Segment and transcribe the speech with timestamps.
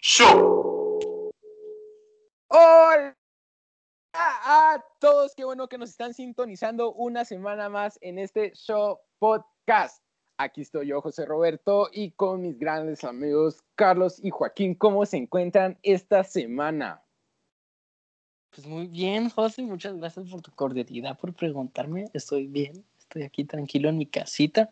[0.00, 1.32] Show.
[2.50, 3.16] Hola
[4.14, 10.00] a todos, qué bueno que nos están sintonizando una semana más en este show podcast.
[10.38, 14.76] Aquí estoy yo, José Roberto, y con mis grandes amigos Carlos y Joaquín.
[14.76, 17.02] ¿Cómo se encuentran esta semana?
[18.50, 22.04] Pues muy bien, José, muchas gracias por tu cordialidad, por preguntarme.
[22.14, 24.70] Estoy bien, estoy aquí tranquilo en mi casita.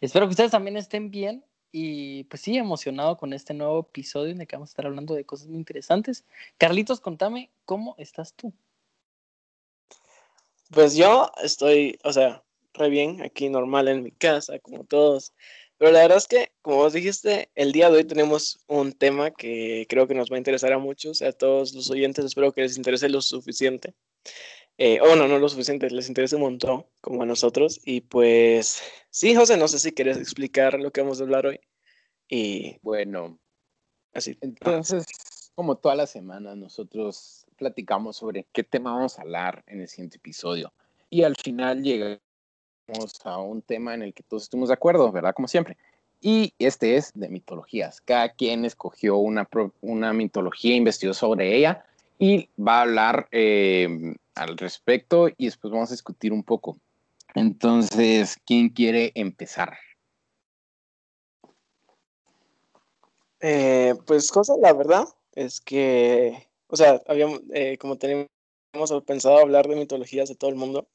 [0.00, 4.40] Espero que ustedes también estén bien y pues sí, emocionado con este nuevo episodio en
[4.42, 6.24] el que vamos a estar hablando de cosas muy interesantes.
[6.58, 8.52] Carlitos, contame, ¿cómo estás tú?
[10.70, 12.42] Pues yo estoy, o sea,
[12.74, 15.32] re bien, aquí normal en mi casa, como todos.
[15.78, 19.30] Pero la verdad es que, como vos dijiste, el día de hoy tenemos un tema
[19.32, 22.60] que creo que nos va a interesar a muchos, a todos los oyentes, espero que
[22.60, 23.94] les interese lo suficiente.
[24.78, 27.80] Eh, o no, no lo suficiente, les interese un montón, como a nosotros.
[27.84, 31.60] Y pues, sí, José, no sé si quieres explicar lo que vamos a hablar hoy.
[32.28, 33.38] Y Bueno,
[34.14, 34.38] así.
[34.40, 35.06] entonces,
[35.54, 40.16] como toda la semana, nosotros platicamos sobre qué tema vamos a hablar en el siguiente
[40.16, 40.72] episodio.
[41.10, 42.20] Y al final llegamos
[43.24, 45.34] a un tema en el que todos estuvimos de acuerdo, ¿verdad?
[45.34, 45.76] Como siempre.
[46.20, 48.00] Y este es de mitologías.
[48.00, 49.48] Cada quien escogió una,
[49.80, 51.84] una mitología, investigó sobre ella
[52.18, 56.78] y va a hablar eh, al respecto y después vamos a discutir un poco.
[57.34, 59.76] Entonces, ¿quién quiere empezar?
[63.40, 65.04] Eh, pues, José, la verdad
[65.34, 68.28] es que, o sea, habíamos, eh, como teníamos
[69.06, 70.88] pensado hablar de mitologías de todo el mundo,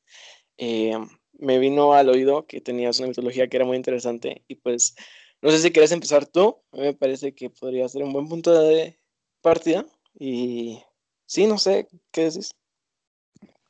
[0.58, 0.98] eh,
[1.34, 4.96] me vino al oído que tenías una mitología que era muy interesante y pues,
[5.42, 8.28] no sé si quieres empezar tú, a mí me parece que podría ser un buen
[8.28, 8.98] punto de
[9.42, 9.86] partida
[10.18, 10.82] y
[11.26, 12.52] sí, no sé, ¿qué decís?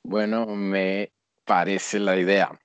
[0.09, 1.11] Bueno, me
[1.45, 2.57] parece la idea.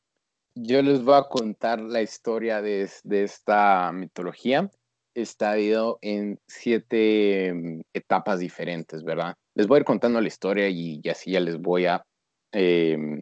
[0.55, 4.71] Yo les voy a contar la historia de, de esta mitología.
[5.15, 9.35] Está dividido en siete mm, etapas diferentes, ¿verdad?
[9.57, 12.05] Les voy a ir contando la historia y, y así ya les voy a,
[12.53, 13.21] em,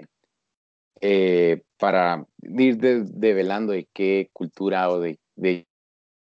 [1.00, 5.66] eh, para ir de- develando de qué cultura o de, de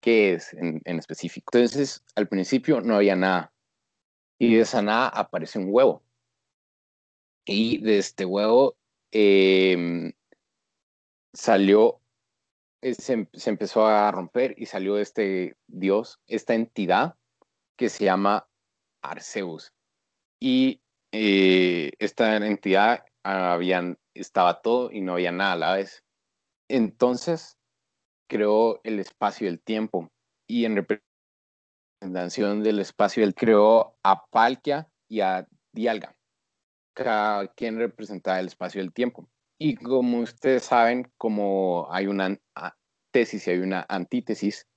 [0.02, 1.52] qué es en, en específico.
[1.58, 3.54] Entonces, al principio no había nada.
[4.40, 6.04] Y de esa nada aparece un huevo.
[7.46, 8.78] Y de este huevo
[9.12, 10.14] em,
[11.34, 12.02] salió,
[12.82, 17.16] eh, se, se empezó a romper y salió este dios, esta entidad
[17.78, 18.48] que se llama
[19.02, 19.74] Arceus.
[20.40, 20.82] Y
[21.12, 26.04] eh, esta entidad habían, estaba todo y no había nada a la vez.
[26.70, 27.58] Entonces
[28.30, 30.12] creó el espacio y el tiempo.
[30.48, 30.76] Y en
[32.02, 36.16] representación del espacio, él creó a Palkia y a Dialga
[36.94, 39.30] cada representaba el espacio y el tiempo.
[39.58, 42.40] Y como ustedes saben, como hay una
[43.12, 44.68] tesis y hay una antítesis,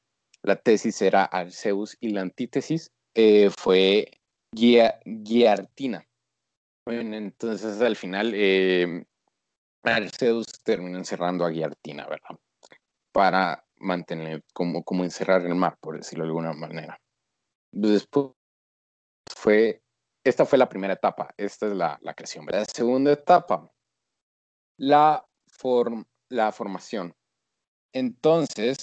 [0.42, 4.20] la tesis era Arceus y la antítesis eh, fue
[4.54, 6.06] Giartina.
[6.86, 9.06] Bueno, entonces al final eh,
[9.82, 12.38] Arceus terminó encerrando a Giartina, ¿verdad?
[13.10, 17.00] Para mantener, como, como encerrar el mar, por decirlo de alguna manera.
[17.72, 18.32] Después
[19.26, 19.83] fue
[20.24, 22.46] esta fue la primera etapa, esta es la, la creación.
[22.46, 23.70] La segunda etapa,
[24.78, 27.14] la, form- la formación.
[27.92, 28.78] Entonces,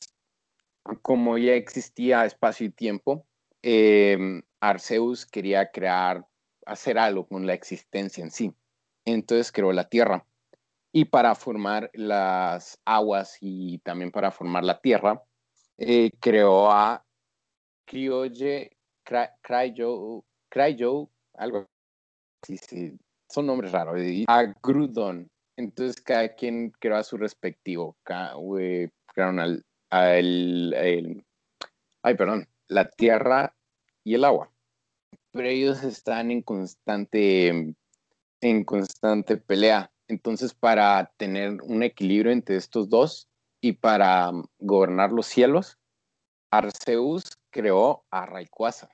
[1.01, 3.25] como ya existía espacio y tiempo,
[3.61, 6.25] eh, Arceus quería crear,
[6.65, 8.53] hacer algo con la existencia en sí.
[9.05, 10.25] Entonces creó la Tierra.
[10.93, 15.23] Y para formar las aguas y también para formar la Tierra,
[15.77, 17.05] eh, creó a
[17.85, 21.09] Cryoge, Cry- Cryo, Cryo,
[21.41, 21.67] algo
[22.43, 25.29] así, sí, son nombres raros, a Grudon.
[25.57, 30.73] Entonces cada quien creó a su respectivo, crearon al, al-
[32.03, 33.55] ay, perdón, la tierra
[34.03, 34.51] y el agua.
[35.31, 37.75] Pero ellos están en constante,
[38.41, 39.91] en constante pelea.
[40.07, 43.29] Entonces, para tener un equilibrio entre estos dos
[43.61, 45.77] y para um, gobernar los cielos,
[46.51, 48.89] Arceus creó a Rayquaza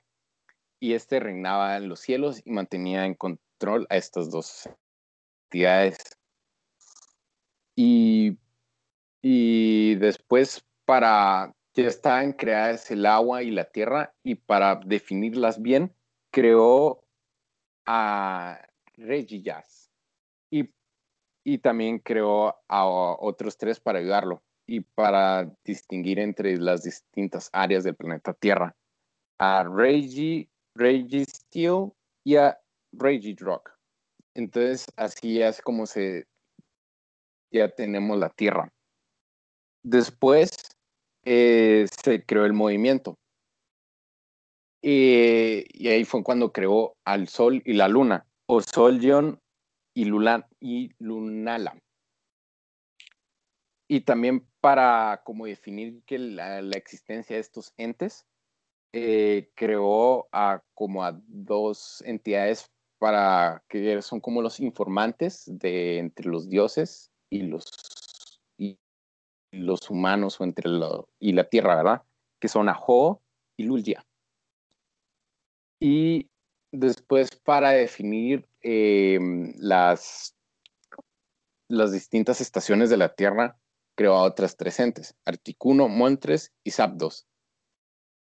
[0.80, 4.68] y este reinaba en los cielos y mantenía en control a estas dos
[5.46, 5.98] entidades.
[7.76, 8.38] Y,
[9.22, 15.94] y después para ya estaban creadas el agua y la tierra y para definirlas bien
[16.32, 17.04] creó
[17.86, 18.60] a
[18.96, 19.92] Regigas
[20.50, 20.70] y,
[21.44, 27.84] y también creó a otros tres para ayudarlo y para distinguir entre las distintas áreas
[27.84, 28.74] del planeta Tierra
[29.38, 29.62] a
[30.78, 31.92] Regi, Registeel
[32.24, 32.58] y a
[32.92, 33.76] Regidrock.
[34.34, 36.26] Entonces, así es como se
[37.52, 38.72] ya tenemos la Tierra.
[39.82, 40.50] Después
[41.24, 43.16] eh, se creó el movimiento.
[44.80, 49.40] Y ahí fue cuando creó al Sol y la Luna, o Soljon
[49.94, 50.08] y,
[50.60, 51.76] y Lunala.
[53.88, 58.26] Y también para como definir que la, existencia de estos entes,
[58.92, 66.28] eh, creó a como a dos entidades para que son como los informantes de entre
[66.28, 68.78] los dioses y los, y
[69.52, 72.02] los humanos o entre lo, y la tierra, ¿verdad?
[72.40, 73.22] Que son Aho
[73.56, 74.04] y Lulja.
[75.80, 76.28] Y
[76.72, 80.34] después para definir em, las,
[81.68, 83.58] las distintas estaciones de la Tierra,
[83.96, 87.26] creó a otras tres entes, Articuno, Montres y Zapdos.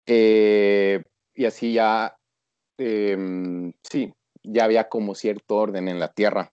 [0.06, 1.02] Eh,
[1.34, 2.16] y así ya,
[2.78, 4.12] em, sí,
[4.42, 6.52] ya había como cierto orden en la Tierra.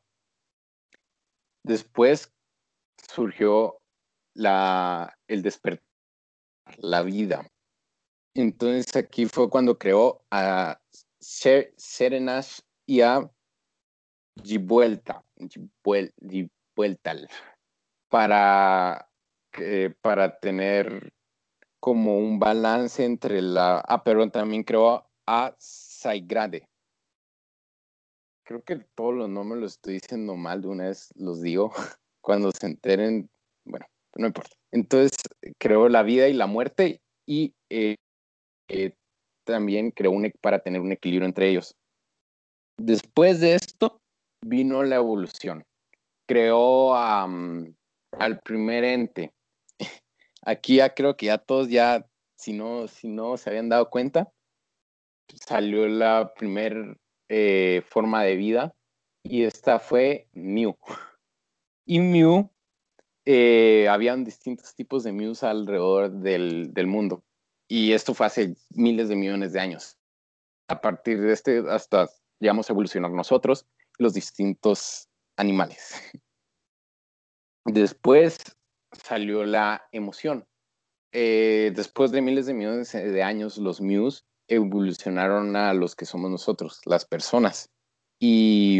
[1.63, 2.31] Después
[2.97, 3.77] surgió
[4.33, 5.85] la, el despertar,
[6.77, 7.47] la vida.
[8.33, 10.79] Entonces aquí fue cuando creó a
[11.19, 13.29] Serenas y a
[14.43, 15.23] Gibuelta,
[18.09, 19.09] para,
[20.01, 21.13] para tener
[21.81, 23.79] como un balance entre la...
[23.79, 26.67] Ah, pero también creó a Saigrade.
[28.45, 31.71] Creo que todos los nombres los estoy diciendo mal de una vez, los digo.
[32.21, 33.29] Cuando se enteren,
[33.65, 34.55] bueno, no importa.
[34.71, 35.17] Entonces
[35.57, 37.95] creó la vida y la muerte y eh,
[38.69, 38.93] eh,
[39.43, 41.75] también creó un, para tener un equilibrio entre ellos.
[42.77, 43.97] Después de esto
[44.45, 45.63] vino la evolución.
[46.27, 49.33] Creó al primer ente.
[50.43, 54.31] Aquí ya creo que ya todos ya, si no, si no se habían dado cuenta,
[55.45, 56.97] salió la primer
[57.29, 58.75] eh, forma de vida
[59.23, 60.75] y esta fue Mew.
[61.83, 62.49] Y Mew,
[63.25, 67.23] eh, habían distintos tipos de Mews alrededor del, del mundo.
[67.67, 69.97] Y esto fue hace miles de millones de años.
[70.69, 72.09] A partir de este, hasta
[72.39, 73.65] llegamos a evolucionar nosotros,
[73.97, 75.95] los distintos animales.
[77.65, 78.39] Después
[78.91, 80.45] salió la emoción.
[81.13, 86.31] Eh, después de miles de millones de años, los Mews evolucionaron a los que somos
[86.31, 87.69] nosotros, las personas.
[88.19, 88.79] Y,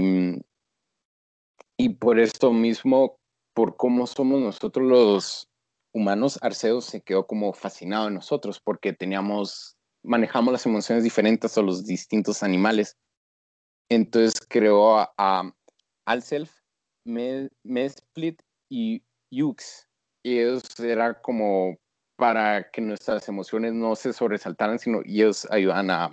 [1.78, 3.18] y por esto mismo,
[3.54, 5.52] por cómo somos nosotros los,
[5.94, 11.62] humanos, Arceus se quedó como fascinado en nosotros porque teníamos, manejamos las emociones diferentes a
[11.62, 12.98] los distintos animales.
[13.90, 15.54] Entonces creó a,
[16.06, 16.52] Alself,
[17.06, 19.88] Mesplit y Yux.
[20.24, 21.78] Y ellos era como
[22.16, 26.12] para que nuestras emociones no se sobresaltaran, sino ellos ayudan a,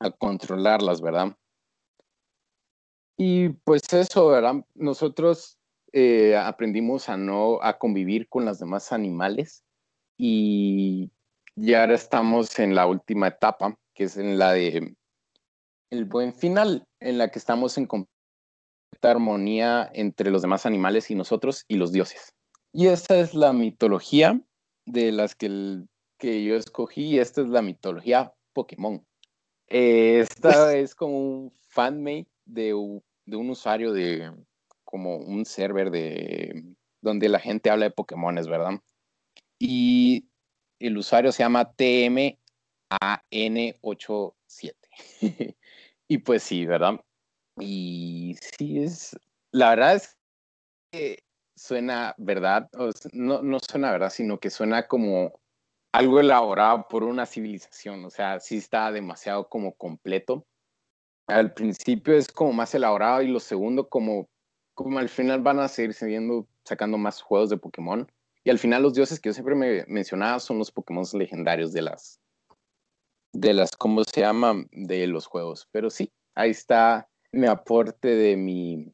[0.00, 1.36] a controlarlas, ¿verdad?
[3.16, 4.64] Y pues eso, ¿verdad?
[4.74, 5.58] Nosotros
[5.92, 9.64] eh, aprendimos a no a convivir con los demás animales
[10.18, 11.12] y
[11.54, 14.96] ya ahora estamos en la última etapa, que es en la de
[15.90, 18.08] el buen final, en la que estamos en completa
[19.02, 22.34] armonía entre los demás animales y nosotros y los dioses.
[22.76, 24.40] Y esta es la mitología
[24.84, 25.84] de las que,
[26.18, 29.06] que yo escogí, esta es la mitología Pokémon.
[29.68, 32.74] Eh, esta es como un fanmate de,
[33.26, 34.32] de un usuario de,
[34.82, 36.64] como un server de
[37.00, 38.80] donde la gente habla de Pokémones, ¿verdad?
[39.60, 40.26] Y
[40.80, 44.74] el usuario se llama TMAN87.
[46.08, 47.00] y pues sí, ¿verdad?
[47.60, 49.16] Y sí es,
[49.52, 50.18] la verdad es
[50.90, 51.22] que
[51.56, 52.68] suena verdad,
[53.12, 55.40] no, no suena verdad, sino que suena como
[55.92, 60.46] algo elaborado por una civilización, o sea, sí está demasiado como completo.
[61.26, 64.28] Al principio es como más elaborado y lo segundo como
[64.74, 68.10] como al final van a seguir siguiendo sacando más juegos de Pokémon.
[68.42, 71.82] Y al final los dioses que yo siempre me mencionaba son los Pokémon legendarios de
[71.82, 72.20] las,
[73.32, 74.66] de las, ¿cómo se llama?
[74.72, 75.66] De los juegos.
[75.72, 78.92] Pero sí, ahí está mi aporte de mi,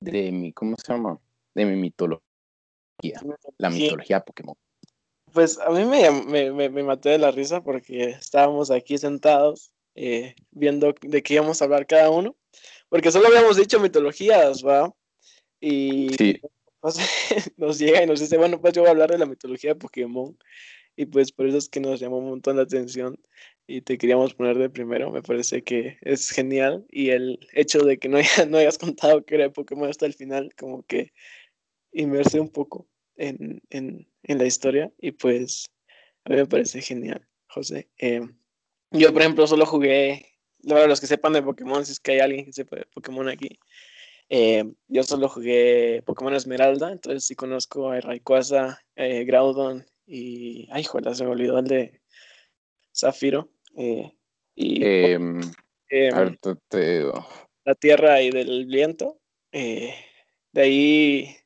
[0.00, 1.20] de mi, ¿cómo se llama?
[1.54, 3.20] De mi mitología,
[3.58, 4.56] la mitología Pokémon.
[5.32, 10.34] Pues a mí me, me, me, maté de la risa porque estábamos aquí sentados eh,
[10.50, 12.36] viendo de qué íbamos a hablar cada uno.
[12.88, 14.92] Porque solo habíamos dicho mitologías, ¿va?
[15.60, 16.08] Y
[17.56, 19.80] nos llega y nos dice, bueno, pues yo voy a hablar de la mitología de
[19.80, 20.36] Pokémon.
[20.96, 23.18] Y pues por eso es que nos llamó un montón la atención
[23.66, 25.10] y te queríamos poner de primero.
[25.10, 26.84] Me parece que es genial.
[26.90, 30.14] Y el hecho de que no, no hayas contado que era de Pokémon hasta el
[30.14, 31.12] final, como que
[31.92, 34.92] inmerse un poco en, en, en la historia.
[34.98, 35.70] Y pues
[36.24, 37.88] a mí me parece genial, José.
[37.98, 38.22] Eh,
[38.90, 40.26] yo, por ejemplo, solo jugué
[40.62, 43.58] los que sepan de Pokémon, si es que hay alguien que sepa de Pokémon aquí.
[44.28, 50.68] Eh, yo solo jugué Pokémon Esmeralda, entonces sí conozco a Rayquaza, eh, Groudon y.
[50.70, 52.00] Ay, joder, se me olvidó el de
[52.94, 53.50] Zafiro.
[53.76, 54.12] Eh,
[54.54, 55.40] y Em,
[55.88, 56.36] em,
[57.64, 59.20] la tierra y del viento.
[59.52, 59.94] eh,
[60.52, 61.36] de ahí,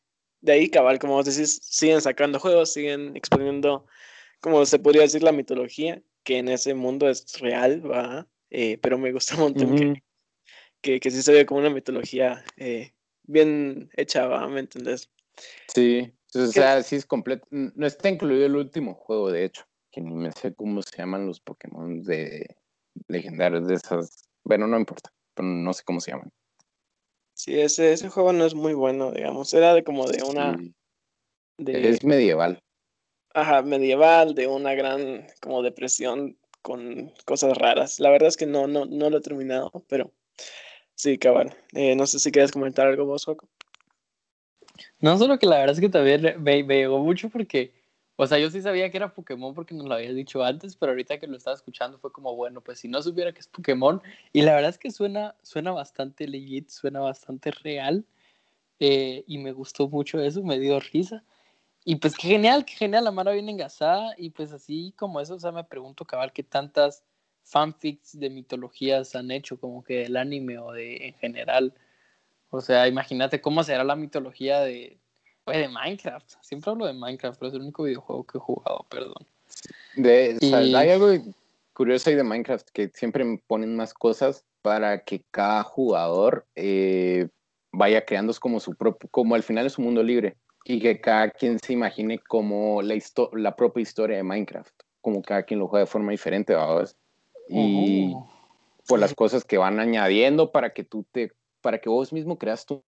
[0.45, 3.87] de ahí, cabal, como vos decís, siguen sacando juegos, siguen exponiendo,
[4.41, 8.27] como se podría decir, la mitología, que en ese mundo es real, ¿va?
[8.51, 10.03] Eh, pero me gusta un montón que,
[10.83, 14.47] que, que sí se ve como una mitología eh, bien hecha, ¿va?
[14.49, 15.11] ¿Me entendés?
[15.75, 17.47] Sí, o ¿Qué- sea, sí es completo.
[17.51, 21.27] No está incluido el último juego, de hecho, que ni me sé cómo se llaman
[21.27, 22.55] los Pokémon de
[23.09, 24.29] legendarios de esas.
[24.45, 26.31] Bueno, no importa, pero no sé cómo se llaman.
[27.35, 30.57] Sí, ese, ese juego no es muy bueno, digamos, era de como de una,
[31.59, 32.63] de, Es medieval.
[33.35, 38.01] ajá, medieval, de una gran como depresión con cosas raras.
[38.01, 40.13] La verdad es que no, no, no lo he terminado, pero
[40.95, 41.55] sí, cabal.
[41.75, 43.49] Eh, no sé si quieres comentar algo vos, Joco.
[45.01, 47.75] No, solo que la verdad es que también me, me llegó mucho porque,
[48.17, 50.93] o sea, yo sí sabía que era Pokémon porque nos lo habías dicho antes, pero
[50.93, 54.01] ahorita que lo estaba escuchando fue como, bueno, pues si no supiera que es Pokémon,
[54.33, 58.05] y la verdad es que suena, suena bastante legit, suena bastante real,
[58.79, 61.25] eh, y me gustó mucho eso, me dio risa.
[61.85, 65.35] Y pues qué genial, qué genial, la Mara viene engasada, y pues así como eso,
[65.35, 67.05] o sea, me pregunto, cabal, qué tantas
[67.43, 71.75] fanfics de mitologías han hecho, como que del anime o de en general.
[72.51, 74.99] O sea, imagínate cómo será la mitología de,
[75.45, 76.33] pues, de Minecraft.
[76.41, 79.27] Siempre hablo de Minecraft, pero es el único videojuego que he jugado, perdón.
[79.95, 81.09] De, o sea, Y- Hay algo
[81.73, 87.29] curioso ahí de Minecraft, que siempre ponen más cosas para que cada jugador eh,
[87.73, 91.31] vaya creando como su propio, como al final es un mundo libre, y que cada
[91.31, 94.73] quien se imagine como la, histo- la propia historia de Minecraft,
[95.03, 96.55] como cada quien lo juega de forma diferente.
[97.49, 98.15] Y
[98.87, 102.65] por las cosas que van añadiendo para que tú te, para que vos mismo creas
[102.65, 102.83] tu,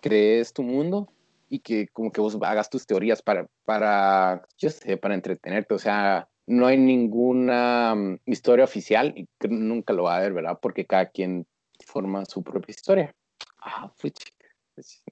[0.00, 1.08] crees tu mundo
[1.48, 5.74] y que como que vos hagas tus teorías para, para, yo sé, para entretenerte.
[5.74, 10.32] O sea, no hay ninguna mm, historia oficial y que nunca lo va a haber,
[10.32, 10.58] ¿verdad?
[10.60, 11.46] Porque cada quien
[11.86, 13.14] forma su propia historia.
[13.60, 14.14] Ah, pues,
[14.74, 15.02] pues,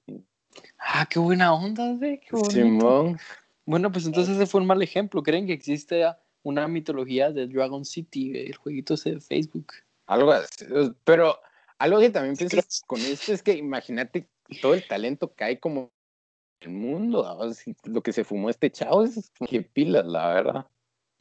[0.79, 2.37] Ah, qué buena onda, güey, qué.
[2.49, 3.19] Simón.
[3.65, 5.21] Bueno, pues entonces ese fue un mal ejemplo.
[5.21, 6.05] ¿Creen que existe
[6.43, 9.73] una mitología de Dragon City, el jueguito ese de Facebook?
[10.05, 10.65] Algo así.
[11.03, 11.37] Pero
[11.77, 14.27] algo que también pienso con esto es que imagínate
[14.61, 15.91] todo el talento que hay como
[16.61, 17.25] el mundo.
[17.83, 20.65] Lo que se fumó este chavo es que pilas, la verdad.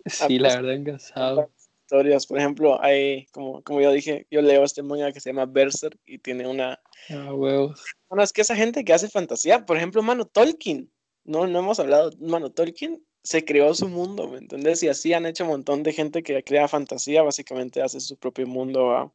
[0.07, 1.51] Sí, pues, la verdad, engasado.
[1.83, 5.47] Historias, por ejemplo, hay, como, como yo dije, yo leo este manga que se llama
[5.47, 6.81] Berserk y tiene una...
[7.11, 7.85] Ah, huevos.
[8.09, 10.91] Bueno, es que esa gente que hace fantasía, por ejemplo, mano, Tolkien,
[11.25, 14.83] no, no hemos hablado, mano, Tolkien se creó su mundo, ¿me entendés?
[14.83, 18.47] Y así han hecho un montón de gente que crea fantasía, básicamente hace su propio
[18.47, 19.13] mundo, ¿va?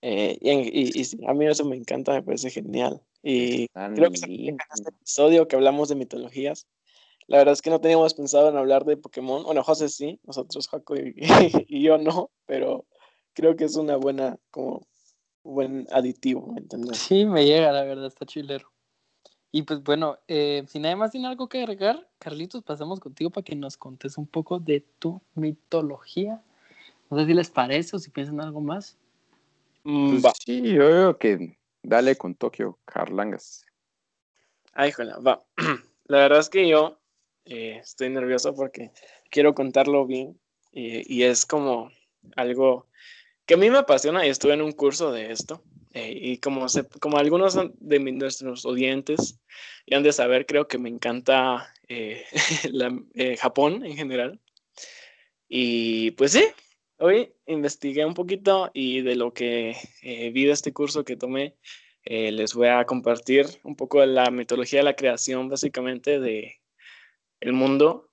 [0.00, 3.02] Eh, y, en- y- y sí, a mí eso me encanta, me parece genial.
[3.22, 4.52] Y Tan creo que se lindo.
[4.52, 6.66] en este episodio que hablamos de mitologías.
[7.26, 9.44] La verdad es que no teníamos pensado en hablar de Pokémon.
[9.44, 11.14] Bueno, José sí, nosotros, Jaco y,
[11.68, 12.86] y yo no, pero
[13.34, 14.86] creo que es una buena, como,
[15.42, 16.98] buen aditivo, ¿me entiendes?
[16.98, 18.70] Sí, me llega, la verdad, está chilero.
[19.50, 23.44] Y pues bueno, eh, si nadie más tiene algo que agregar, Carlitos, pasamos contigo para
[23.44, 26.42] que nos contes un poco de tu mitología.
[27.10, 28.98] No sé si les parece o si piensan algo más.
[29.82, 33.64] Pues sí, yo creo que dale con Tokio, Carlangas.
[34.72, 35.44] ay, joder, va.
[36.06, 36.98] La verdad es que yo
[37.44, 38.92] eh, estoy nervioso porque
[39.30, 40.38] quiero contarlo bien
[40.72, 41.90] y, y es como
[42.36, 42.86] algo
[43.46, 45.62] que a mí me apasiona y estuve en un curso de esto.
[45.94, 49.40] eh, y como, se, como algunos de nuestros oyentes
[49.86, 52.24] ya han de saber, creo que me encanta eh,
[53.14, 54.40] eh, Japón en general.
[55.48, 56.44] Y pues sí,
[56.98, 61.56] hoy investigué un poquito y de lo que eh, vi de este curso que tomé,
[62.04, 66.60] eh, les voy a compartir un poco de la mitología de la creación, básicamente, de
[67.40, 68.10] el mundo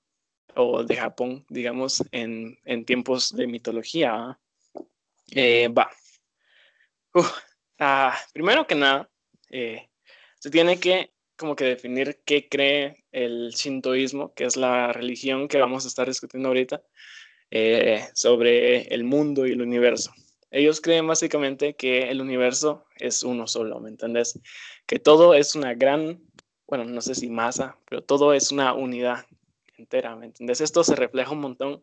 [0.56, 4.14] o de Japón, digamos, en, en tiempos de mitología.
[4.14, 4.40] ¿ah?
[5.32, 5.90] Eh, va.
[7.14, 7.32] Uf,
[7.80, 9.10] ah, primero que nada,
[9.50, 9.90] eh,
[10.40, 15.60] se tiene que como que definir qué cree el shintoísmo, que es la religión que
[15.60, 16.82] vamos a estar discutiendo ahorita,
[17.58, 20.12] eh, sobre el mundo y el universo.
[20.52, 24.38] Ellos creen básicamente que el universo es uno solo, ¿me entendés?
[24.86, 26.22] Que todo es una gran,
[26.68, 29.26] bueno, no sé si masa, pero todo es una unidad
[29.78, 30.60] entera, ¿me entendés?
[30.60, 31.82] Esto se refleja un montón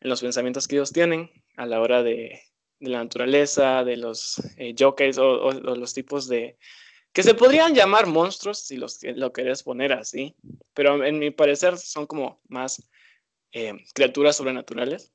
[0.00, 2.42] en los pensamientos que ellos tienen a la hora de,
[2.80, 6.58] la naturaleza, de los eh, o, o, los tipos de...
[7.12, 10.34] que se podrían llamar monstruos si los, lo querés poner así,
[10.74, 12.82] pero en mi parecer son como más
[13.52, 15.12] eh, criaturas sobrenaturales,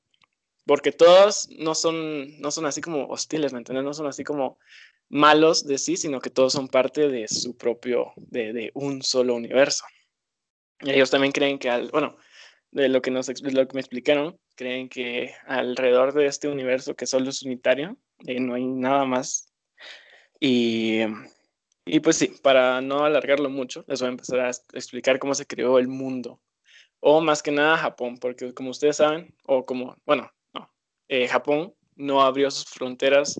[0.66, 3.84] porque todos no son, no son así como hostiles, ¿me entiendes?
[3.84, 4.58] No son así como
[5.08, 9.34] malos de sí, sino que todos son parte de su propio, de, de un solo
[9.34, 9.84] universo.
[10.80, 12.16] Y ellos también creen que, al, bueno,
[12.70, 17.06] de lo que, nos, lo que me explicaron, creen que alrededor de este universo que
[17.06, 19.52] solo es unitario, eh, no hay nada más.
[20.40, 21.00] Y,
[21.86, 25.46] y pues sí, para no alargarlo mucho, les voy a empezar a explicar cómo se
[25.46, 26.40] creó el mundo.
[27.06, 30.72] O más que nada Japón, porque como ustedes saben, o como, bueno, no,
[31.08, 33.38] eh, Japón no abrió sus fronteras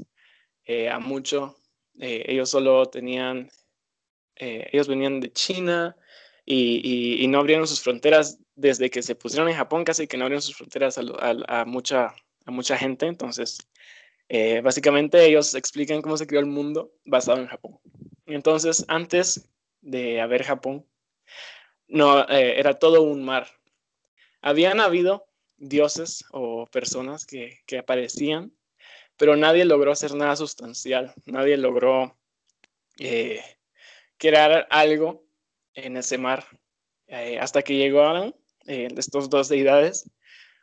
[0.66, 1.56] eh, a mucho.
[1.98, 3.48] ellos solo tenían,
[4.36, 5.96] ellos venían de China
[6.44, 10.42] y, no abrieron sus fronteras desde que se pusieron en Japón, casi que no abrieron
[10.42, 11.02] sus fronteras a,
[11.48, 13.06] a, mucha, a mucha gente.
[13.06, 13.66] Entonces,
[14.28, 17.78] eh, básicamente ellos explican cómo se creó el mundo basado en Japón.
[18.26, 19.48] Entonces, antes
[19.80, 20.86] de haber Japón,
[21.88, 23.48] no, eh, era todo un mar.
[24.40, 25.26] Habían habido
[25.56, 28.52] dioses o personas que, que aparecían,
[29.16, 32.16] pero nadie logró hacer nada sustancial, nadie logró
[32.98, 33.40] eh,
[34.18, 35.24] crear algo
[35.74, 36.46] en ese mar,
[37.40, 38.34] hasta que llegaron
[38.66, 40.10] estos dos deidades.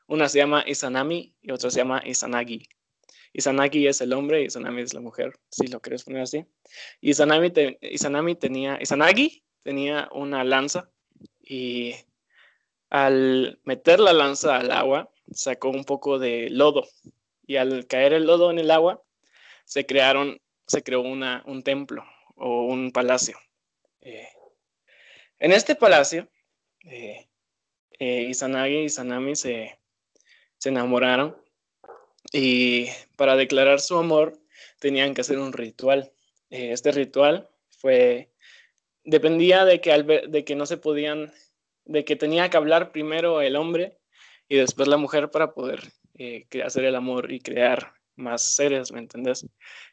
[0.08, 2.68] Una se llama Izanami y otra se llama Izanagi.
[3.34, 6.46] Izanagi es el hombre y Izanami es la mujer, si lo quieres poner así.
[7.00, 10.92] Izanami, Izanami tenía, Izanagi tenía una lanza
[11.42, 11.96] y
[12.90, 16.88] al meter la lanza al agua sacó un poco de lodo
[17.48, 19.01] y al caer el lodo en el agua
[19.66, 22.04] se crearon, se creó una, un templo
[22.36, 23.38] o un palacio.
[24.01, 24.28] Eh,
[25.40, 26.28] en este palacio,
[26.86, 27.28] eh,
[28.00, 29.80] eh, Izanagi y Izanami se,
[30.58, 31.38] se enamoraron
[32.32, 34.40] y para declarar su amor
[34.80, 36.12] tenían que hacer un ritual.
[36.50, 38.31] Eh, este ritual fue,
[39.03, 39.91] dependía de que,
[40.27, 41.31] de que no se podían,
[41.86, 43.98] de que tenía que hablar primero el hombre
[44.48, 45.81] y después la mujer para poder
[46.15, 49.46] eh, hacer el amor y crear más seres, ¿me entendés?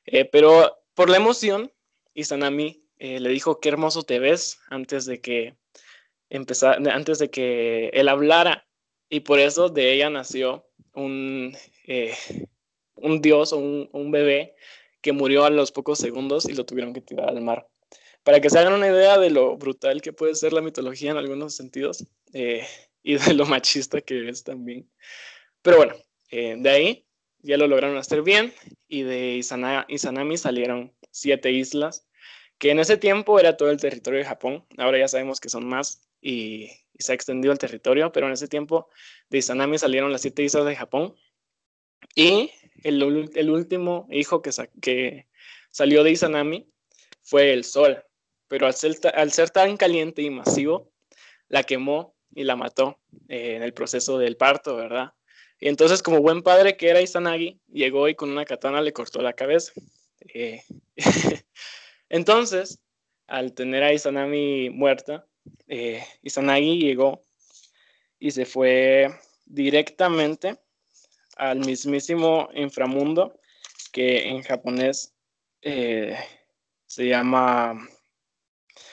[0.06, 1.72] Eh, pero por la emoción,
[2.14, 5.54] Izanami le dijo, qué hermoso te ves antes de que
[6.30, 8.66] empezara, antes de que él hablara.
[9.08, 12.14] Y por eso de ella nació un, eh,
[12.96, 14.54] un dios o un, bebé
[15.00, 17.66] que murió a los pocos segundos y lo tuvieron que tirar al mar.
[18.22, 21.16] Para que se hagan una idea de lo brutal que puede ser la mitología en
[21.16, 22.66] algunos sentidos eh,
[23.02, 24.90] y de lo machista que es también.
[25.62, 25.94] Pero bueno,
[26.30, 27.06] eh, de ahí
[27.40, 28.52] ya lo lograron hacer bien
[28.88, 32.06] y de Izanami salieron siete islas,
[32.58, 34.66] que en ese tiempo era todo el territorio de Japón.
[34.76, 38.48] Ahora ya sabemos que son más y, se ha extendido el territorio, pero en ese
[38.48, 38.88] tiempo
[39.30, 41.14] de Izanami salieron las siete islas de Japón.
[42.14, 42.50] Y
[42.82, 43.02] el,
[43.50, 44.50] último hijo que,
[44.80, 45.28] que,
[45.70, 46.68] salió de Izanami
[47.22, 48.04] fue el sol,
[48.48, 50.90] pero al ser, al ser, tan caliente y masivo,
[51.48, 55.12] la quemó y la mató eh, en el proceso del parto, ¿verdad?
[55.60, 59.22] Y entonces, como buen padre que era Izanagi, llegó y con una katana le cortó
[59.22, 59.72] la cabeza.
[60.32, 60.62] Eh,
[62.08, 62.80] entonces,
[63.26, 65.26] al tener a Izanami muerta,
[65.66, 67.24] eh, Izanagi llegó
[68.18, 69.08] y se fue
[69.46, 70.58] directamente
[71.36, 73.38] al mismísimo inframundo,
[73.92, 75.14] que en japonés
[75.62, 76.16] eh,
[76.86, 77.88] se llama,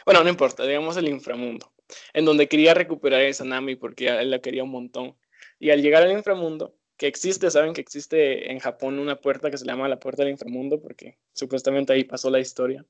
[0.06, 1.72] bueno, no importa, digamos el inframundo,
[2.14, 5.16] en donde quería recuperar a Izanami porque él la quería un montón.
[5.60, 9.58] Y al llegar al inframundo, que existe, saben que existe en Japón una puerta que
[9.58, 12.86] se llama la puerta del inframundo, porque supuestamente ahí pasó la historia.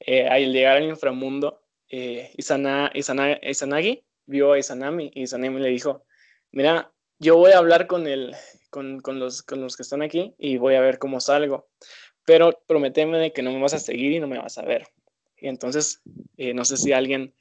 [0.00, 6.04] Eh, al llegar al inframundo, eh, Izanagi vio a Izanami y Izanami le dijo,
[6.52, 8.34] mira, yo voy a hablar con, el,
[8.70, 11.68] con, los, que están aquí y voy a ver cómo salgo,
[12.24, 14.88] pero prométeme de que no me vas a seguir y no me vas a ver.
[15.40, 16.02] Y entonces,
[16.36, 17.34] eh, no sé si alguien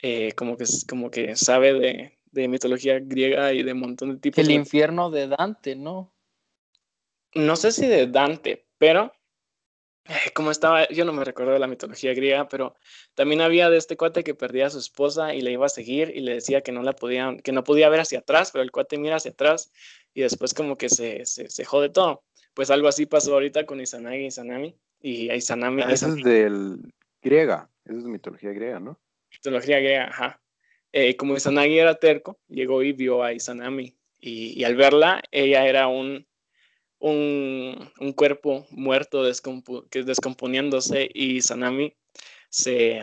[0.00, 4.18] eh, como, que, como que sabe de, de, mitología griega y de un montón de
[4.18, 4.38] tipos.
[4.38, 6.14] El infierno de Dante, ¿no?
[7.34, 9.12] No sé si de Dante, pero
[10.34, 12.76] como estaba, yo no me recuerdo de la mitología griega, pero
[13.14, 16.12] también había de este cuate que perdía a su esposa y le iba a seguir
[16.14, 18.70] y le decía que no la podían, que no podía ver hacia atrás, pero el
[18.70, 19.72] cuate mira hacia atrás
[20.14, 22.22] y después como que se, se, se jode todo.
[22.54, 24.76] Pues algo así pasó ahorita con Izanagi y Izanami.
[25.00, 25.82] Y Izanami.
[25.82, 26.78] Ah, eso es del
[27.26, 28.98] griega, eso es mitología griega, ¿no?
[29.30, 30.40] Mitología griega, ajá.
[30.92, 33.96] Eh, como Izanagi era terco, llegó y vio a Izanami.
[34.18, 36.26] Y, y al verla, ella era un,
[36.98, 39.22] un, un cuerpo muerto
[39.90, 41.94] que es descomponiéndose y Sanami
[42.48, 43.02] se,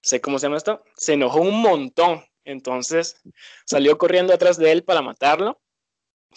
[0.00, 0.82] se, ¿cómo se llama esto?
[0.96, 2.22] Se enojó un montón.
[2.44, 3.20] Entonces
[3.66, 5.60] salió corriendo atrás de él para matarlo,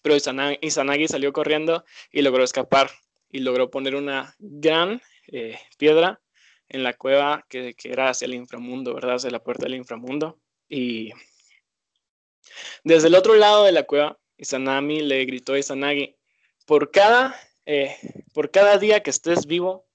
[0.03, 2.89] pero Izanagi, salió corriendo y logró escapar
[3.31, 6.21] y logró poner una gran eh, piedra
[6.69, 9.15] en la cueva que, que, era hacia el inframundo, ¿verdad?
[9.15, 10.39] Hacia la puerta del inframundo.
[10.67, 11.11] Y
[12.83, 16.15] desde el otro lado de la cueva, Izanami le gritó a Izanagi,
[16.65, 17.95] por cada, eh,
[18.33, 19.85] por cada día que estés vivo,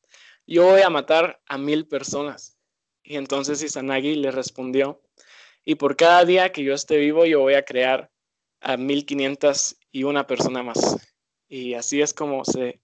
[0.47, 2.59] yo voy a matar a mil personas.
[3.03, 5.03] Y entonces Izanagi le respondió,
[5.65, 8.11] y por cada día que yo esté vivo, yo voy a crear
[8.61, 10.97] a mil quinientas y una persona más.
[11.49, 12.81] Y así es como se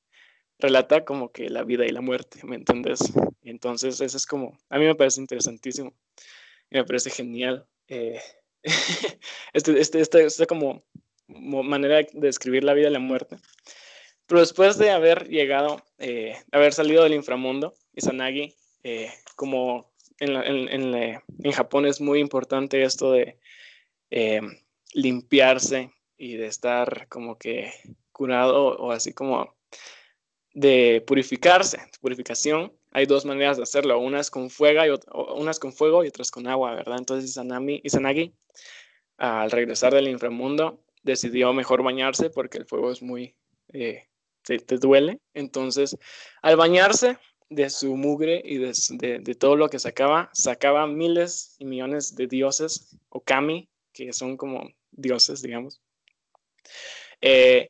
[0.58, 3.00] relata como que la vida y la muerte, ¿me entiendes?
[3.42, 5.94] Entonces, eso es como, a mí me parece interesantísimo,
[6.70, 7.66] me parece genial.
[7.88, 8.20] Eh,
[9.52, 10.84] este, este, esta como
[11.28, 13.36] manera de describir la vida y la muerte.
[14.26, 20.94] Pero después de haber llegado, eh, haber salido del inframundo, Izanagi, eh, como en, en,
[20.94, 23.38] en, Japón es muy importante esto de
[24.10, 24.40] eh,
[24.94, 27.72] limpiarse y de estar como que
[28.12, 29.55] curado o así como
[30.56, 32.72] de purificarse, purificación.
[32.92, 36.46] Hay dos maneras de hacerlo, unas con fuego y, unas con fuego y otras con
[36.46, 36.96] agua, ¿verdad?
[36.98, 38.32] Entonces Izanami, Izanagi,
[39.18, 43.36] al regresar del inframundo, decidió mejor bañarse porque el fuego es muy,
[43.74, 44.06] eh,
[44.42, 45.20] te, duele.
[45.34, 45.98] Entonces,
[46.40, 47.18] al bañarse
[47.50, 48.72] de su mugre y de,
[49.20, 54.38] de, todo lo que sacaba, sacaba miles y millones de dioses, o kami, que son
[54.38, 55.82] como dioses, digamos.
[57.20, 57.68] Eh,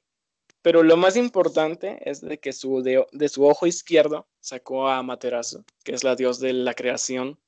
[0.66, 5.92] pero lo más importante es de que de, su ojo izquierdo sacó a Materazo, que
[5.92, 7.38] es la dios de la creación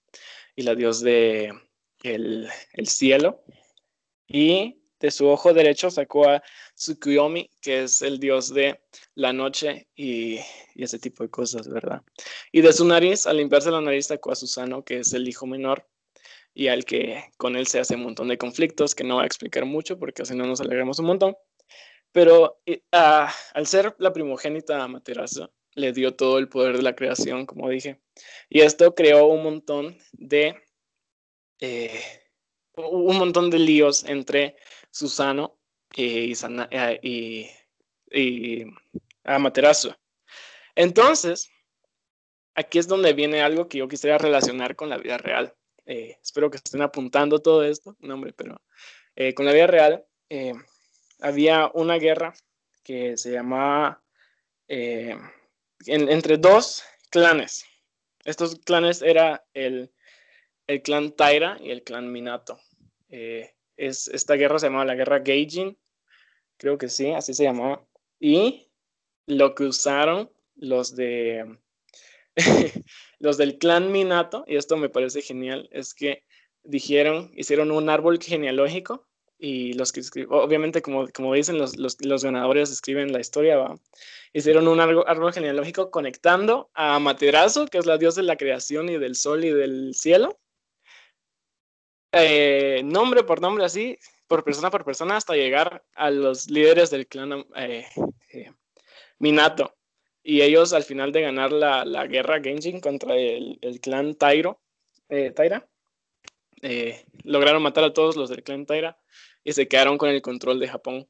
[0.54, 1.52] y la dios de
[2.04, 2.48] el,
[2.85, 3.42] cielo.
[4.28, 6.44] Y de su ojo derecho sacó a
[6.76, 8.81] Tsukuyomi, que es el dios de
[9.16, 10.38] la noche y,
[10.76, 12.02] ese tipo de cosas, ¿verdad?
[12.52, 15.44] Y de su nariz, al limpiarse la nariz, sacó a Susano, que es el hijo
[15.44, 15.85] menor
[16.54, 19.26] y al que con él se hace un montón de conflictos que no va a
[19.26, 21.37] explicar mucho porque así no nos alegremos un montón.
[22.12, 22.61] Pero
[22.92, 27.68] ah, al ser la primogénita Amaterasu, le dio todo el poder de la creación, como
[27.68, 28.01] dije.
[28.49, 30.57] Y esto creó un montón de
[31.61, 32.01] eh,
[32.77, 34.57] un montón de líos entre
[34.90, 35.59] Susano
[35.94, 36.33] y,
[37.03, 37.51] y,
[38.11, 38.64] y
[39.25, 39.94] Amaterasu.
[40.75, 41.51] Entonces,
[42.55, 45.55] aquí es donde viene algo que yo quisiera relacionar con la vida real.
[45.87, 48.61] Eh, espero que estén apuntando todo esto, no hombre, pero
[49.16, 50.05] eh, con la vida real
[51.20, 52.35] había una guerra
[52.83, 54.02] que se llamaba
[54.68, 55.16] eh,
[55.87, 57.64] entre dos clanes.
[58.24, 59.90] Estos clanes era el,
[60.66, 62.59] el, clan Taira y el clan Minato.
[63.09, 65.78] Eh, es, esta guerra se llamaba la guerra Gaijin,
[66.57, 67.87] creo que sí, así se llamaba.
[68.20, 68.70] Y
[69.26, 71.59] lo que usaron los de
[73.18, 76.24] los del clan Minato, y esto me parece genial, es que
[76.62, 79.08] dijeron, hicieron un árbol genealógico
[79.38, 83.79] y los que obviamente como, como dicen los, los, los, ganadores escriben la historia, ¿va?
[84.33, 88.98] hicieron un árbol, genealógico conectando a Amaterasu, que es la diosa de la creación y
[88.98, 90.40] del sol y del cielo,
[92.12, 93.96] eh, nombre por nombre así,
[94.27, 97.87] por persona por persona, hasta llegar a los líderes del clan eh,
[98.33, 98.53] eh,
[99.18, 99.74] Minato.
[100.22, 104.61] Y ellos al final de ganar la, la guerra Genjin contra el, el clan Tairo,
[105.35, 105.66] Taira,
[107.25, 108.99] lograron matar a todos los del clan Taira
[109.44, 111.09] y se quedaron con el control de Japón.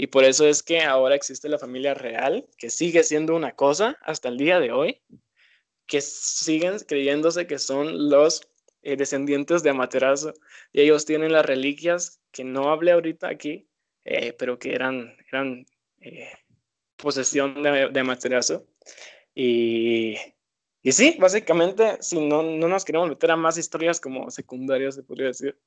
[0.00, 3.98] Y por eso es que ahora existe la familia real, que sigue siendo una cosa
[4.02, 5.00] hasta el día de hoy,
[5.86, 8.48] que siguen creyéndose que son los
[8.82, 10.34] eh, descendientes de Amaterasu.
[10.72, 13.66] Y ellos tienen las reliquias que no hablé ahorita aquí,
[14.04, 15.66] eh, pero que eran, eran
[16.00, 16.30] eh,
[16.96, 18.64] posesión de, de Amaterasu.
[19.34, 20.14] Y,
[20.82, 25.02] y sí, básicamente, si no, no nos queremos meter a más historias como secundarias, se
[25.02, 25.58] podría decir,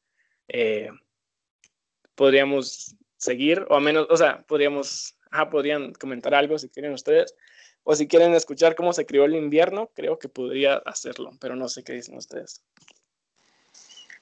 [2.15, 7.35] podríamos seguir, o a menos, o sea, podríamos, ajá, podrían comentar algo si quieren ustedes,
[7.83, 11.67] o si quieren escuchar cómo se crió el invierno, creo que podría hacerlo, pero no
[11.67, 12.63] sé qué dicen ustedes.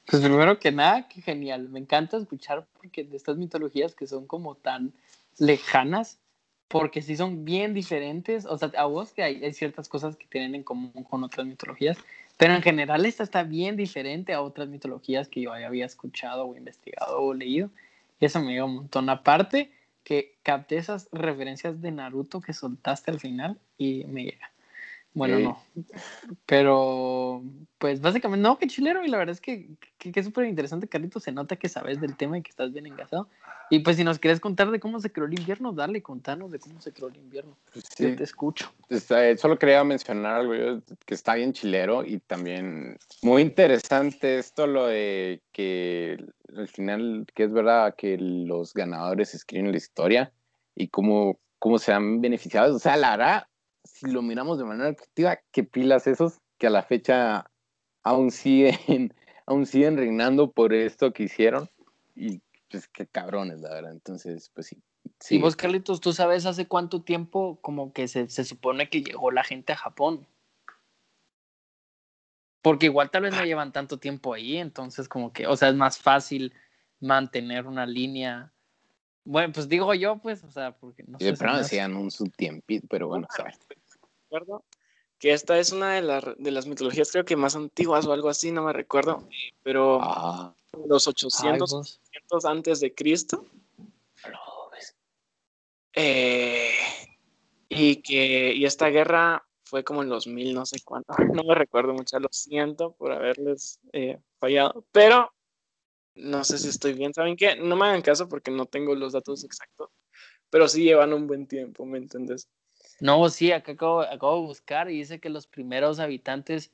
[0.05, 4.25] Pues primero que nada, qué genial, me encanta escuchar porque de estas mitologías que son
[4.25, 4.93] como tan
[5.37, 6.19] lejanas,
[6.69, 10.53] porque sí son bien diferentes, o sea, a vos que hay, ciertas cosas que tienen
[10.55, 11.97] en común con otras mitologías,
[12.37, 16.55] pero en general esta está bien diferente a otras mitologías que yo había escuchado o
[16.55, 17.69] investigado o leído.
[18.21, 19.09] Y eso me dio un montón.
[19.09, 19.71] Aparte,
[20.03, 24.51] que capté esas referencias de Naruto que soltaste al final y me llega.
[25.13, 25.63] Bueno, no.
[26.45, 27.43] Pero,
[27.79, 29.03] pues básicamente, no, qué chilero.
[29.03, 31.19] Y la verdad es que, que, es súper interesante, Carlito.
[31.19, 33.27] Se nota que sabes del tema y que estás bien engasado.
[33.71, 36.59] Y pues, si nos quieres contar de cómo se creó el invierno, dale, contanos de
[36.59, 37.57] cómo se creó el invierno.
[37.73, 38.71] Pues yo te escucho.
[38.89, 44.87] Eh, solo quería mencionar algo que está bien chilero y también muy interesante esto, lo
[44.87, 46.17] de que
[46.55, 50.31] al final, que es verdad que los ganadores escriben la historia
[50.75, 52.75] y cómo, cómo se han beneficiado.
[52.75, 53.48] O sea, la verdad
[53.83, 57.49] si lo miramos de manera objetiva, qué pilas esos que a la fecha
[58.03, 59.13] aún siguen,
[59.45, 61.69] aún siguen reinando por esto que hicieron.
[62.15, 63.91] Y pues qué cabrones, la verdad.
[63.91, 64.81] Entonces, pues sí.
[65.29, 69.31] Y vos, Carlitos, ¿tú sabes hace cuánto tiempo como que se, se supone que llegó
[69.31, 70.27] la gente a Japón?
[72.61, 75.75] Porque igual tal vez no llevan tanto tiempo ahí, entonces como que, o sea, es
[75.75, 76.53] más fácil
[76.99, 78.51] mantener una línea
[79.25, 81.25] Bueno, pues digo yo, pues, o sea, porque no sé.
[81.25, 83.57] de hace- decían un subtiempito, pero bueno, ¿sabes?
[84.23, 84.63] recuerdo
[85.19, 88.29] que esta es una de, las de las mitologías creo que más antiguas o algo
[88.29, 89.27] así, no me recuerdo,
[89.63, 90.55] pero Ah,
[90.87, 91.99] los Ay, 800 vos.
[92.09, 93.45] 800 antes de Cristo
[94.31, 94.95] no, ves.
[95.93, 96.71] eh,
[97.67, 101.53] y que y esta guerra fue como en los mil no sé cuánto, no me
[101.55, 105.33] recuerdo mucho, lo siento por haberles eh, fallado, pero
[106.19, 107.55] no sé si estoy bien, ¿saben qué?
[107.55, 109.89] No me hagan caso porque no tengo los datos exactos,
[110.49, 112.47] pero sí llevan un buen tiempo, ¿me entiendes?
[112.99, 116.71] No, sí, acá acabo, acabo de buscar y dice que los primeros habitantes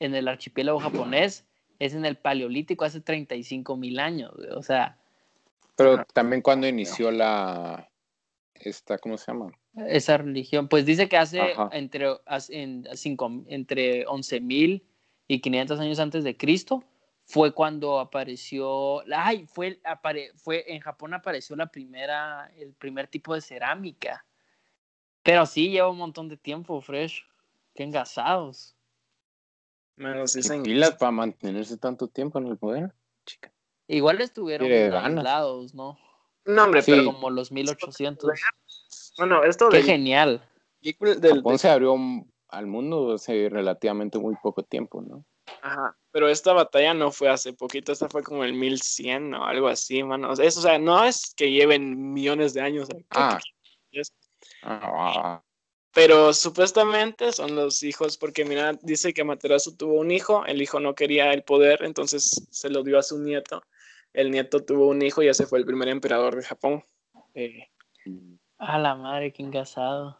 [0.00, 1.44] en el archipiélago japonés
[1.78, 4.32] es en el Paleolítico hace 35 mil años.
[4.36, 4.98] güey, O sea,
[5.76, 6.06] Pero Ajá.
[6.12, 7.88] también cuando inició la.
[8.54, 9.52] Esta, ¿cómo se llama?
[9.86, 11.68] esa religión, pues dice que hace Ajá.
[11.72, 14.82] entre, hace- en, cinco- entre 11 mil
[15.28, 16.82] y 500 años antes de Cristo
[17.30, 23.34] fue cuando apareció, ay, fue, apare- fue en Japón apareció la primera, el primer tipo
[23.34, 24.24] de cerámica.
[25.22, 27.22] Pero sí lleva un montón de tiempo, Fresh.
[27.74, 28.74] Qué engasados.
[29.96, 30.62] Me los ¿Qué dicen.
[30.62, 32.94] pilas para mantenerse tanto tiempo en el poder?
[33.26, 33.52] Chica.
[33.88, 35.98] Igual estuvieron aislados, ¿no?
[36.46, 36.92] No, hombre, Sí.
[36.92, 38.40] pero Como los 1800.
[39.18, 40.48] bueno, esto Qué del, genial.
[40.80, 41.94] del, Japón se abrió
[42.48, 45.24] al mundo hace relativamente muy poco tiempo, ¿no?
[45.62, 49.68] Ajá, pero esta batalla no fue hace poquito, esta fue como el 1100 o algo
[49.68, 50.30] así, mano.
[50.30, 53.38] O sea, eso, o sea, no es que lleven millones de años, aquí, Ah.
[54.62, 55.42] Ah,
[55.92, 60.80] pero supuestamente son los hijos, porque mira, dice que Amaterasu tuvo un hijo, el hijo
[60.80, 63.62] no quería el poder, entonces se lo dio a su nieto.
[64.12, 66.84] El nieto tuvo un hijo y ese fue el primer emperador de Japón.
[67.34, 67.68] Eh,
[68.58, 70.18] A la madre, qué engasado.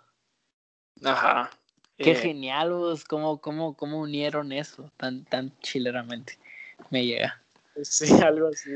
[1.05, 1.51] ajá.
[1.99, 3.05] Qué Eh, genial, vos.
[3.05, 6.39] ¿Cómo, cómo, ¿Cómo unieron eso tan, tan chileramente?
[6.91, 7.43] Me llega.
[7.83, 8.71] Sí, algo así.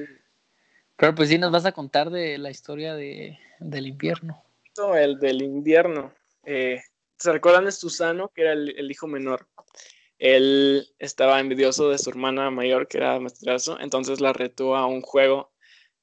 [0.97, 4.43] Pero pues sí nos vas a contar de la historia de, del invierno.
[4.97, 6.13] el del invierno.
[6.45, 6.81] Eh,
[7.19, 9.49] ¿Se recuerdan de Susano, que era el, el hijo menor?
[10.19, 15.03] Él estaba envidioso de su hermana mayor, que era Amaterasu, entonces la retó a un
[15.03, 15.53] juego,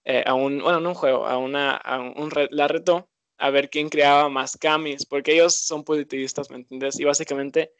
[0.03, 3.09] eh, a un, bueno, no un juego, a una, a un re- la retó
[3.39, 6.99] a ver quién creaba más kamis, porque ellos son positivistas, ¿me entiendes?
[6.99, 7.73] Y básicamente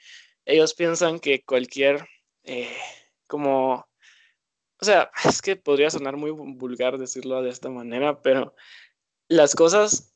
[0.45, 2.08] ellos piensan que cualquier,
[2.43, 2.76] eh,
[3.28, 3.74] como,
[4.80, 8.56] o sea, es que podría sonar muy vulgar decirlo de esta manera, pero
[9.28, 10.15] las cosas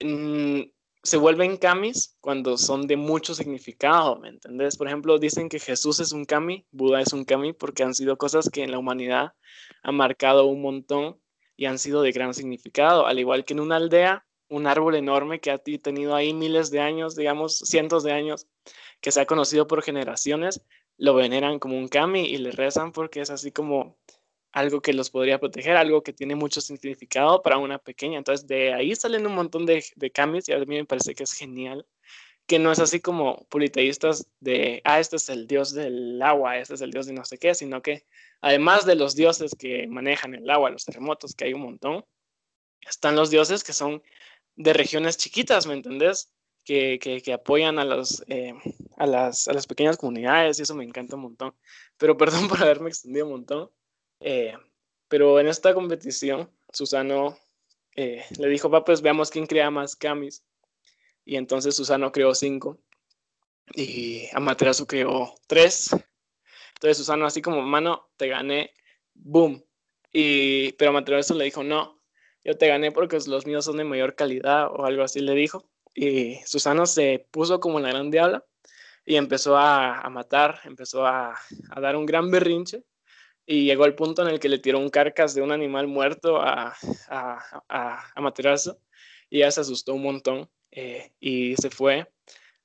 [0.00, 0.62] mm,
[1.02, 4.76] se vuelven kamis cuando son de mucho significado, ¿me entendés?
[4.76, 8.16] Por ejemplo, dicen que Jesús es un kami, Buda es un kami, porque han sido
[8.16, 9.32] cosas que en la humanidad
[9.82, 11.20] han marcado un montón
[11.56, 15.40] y han sido de gran significado, al igual que en una aldea, un árbol enorme
[15.40, 18.46] que ha tenido ahí miles de años, digamos, cientos de años,
[19.00, 20.62] que se ha conocido por generaciones,
[20.96, 23.96] lo veneran como un kami y le rezan porque es así como
[24.52, 28.18] algo que los podría proteger, algo que tiene mucho significado para una pequeña.
[28.18, 31.24] Entonces, de ahí salen un montón de, de kamis y a mí me parece que
[31.24, 31.86] es genial,
[32.46, 36.74] que no es así como politeístas de, ah, este es el dios del agua, este
[36.74, 38.06] es el dios de no sé qué, sino que
[38.40, 42.04] además de los dioses que manejan el agua, los terremotos, que hay un montón,
[42.88, 44.02] están los dioses que son
[44.58, 46.30] de regiones chiquitas, ¿me entendés?
[46.64, 48.52] Que, que, que apoyan a, los, eh,
[48.96, 51.54] a, las, a las pequeñas comunidades y eso me encanta un montón.
[51.96, 53.70] Pero perdón por haberme extendido un montón.
[54.20, 54.54] Eh,
[55.06, 57.38] pero en esta competición, Susano
[57.94, 60.44] eh, le dijo, va, pues veamos quién crea más kamis.
[61.24, 62.78] Y entonces Susano creó cinco
[63.74, 65.90] y Amaterasu creó tres.
[66.74, 68.74] Entonces Susano así como, mano, te gané,
[69.14, 69.64] boom.
[70.12, 71.97] Y, pero Amaterasu le dijo, no,
[72.44, 75.68] yo te gané porque los míos son de mayor calidad o algo así le dijo.
[75.94, 78.44] Y Susano se puso como la gran diabla
[79.04, 81.38] y empezó a, a matar, empezó a,
[81.70, 82.84] a dar un gran berrinche
[83.50, 86.38] y llegó al punto en el que le tiró un carcas de un animal muerto
[86.38, 86.76] a,
[87.08, 88.78] a, a, Materazo
[89.30, 92.12] y ella se asustó un montón eh, y se fue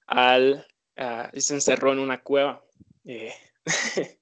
[0.06, 2.66] al uh, y se encerró en una cueva.
[3.06, 3.34] Eh,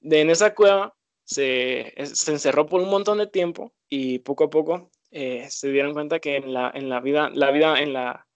[0.00, 0.96] de en esa cueva
[1.34, 6.20] se, encerró por un montón de tiempo y poco a poco eh, se dieron cuenta
[6.20, 8.26] que en la, en la vida, la vida en la,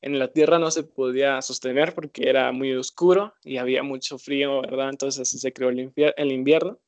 [0.00, 4.60] en la tierra no se podía sostener porque era muy oscuro y había mucho frío,
[4.60, 4.90] ¿verdad?
[4.90, 6.78] Entonces se creó el, invierno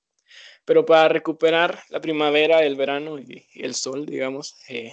[0.65, 4.93] pero para recuperar la primavera, el verano y, el sol, digamos, eh,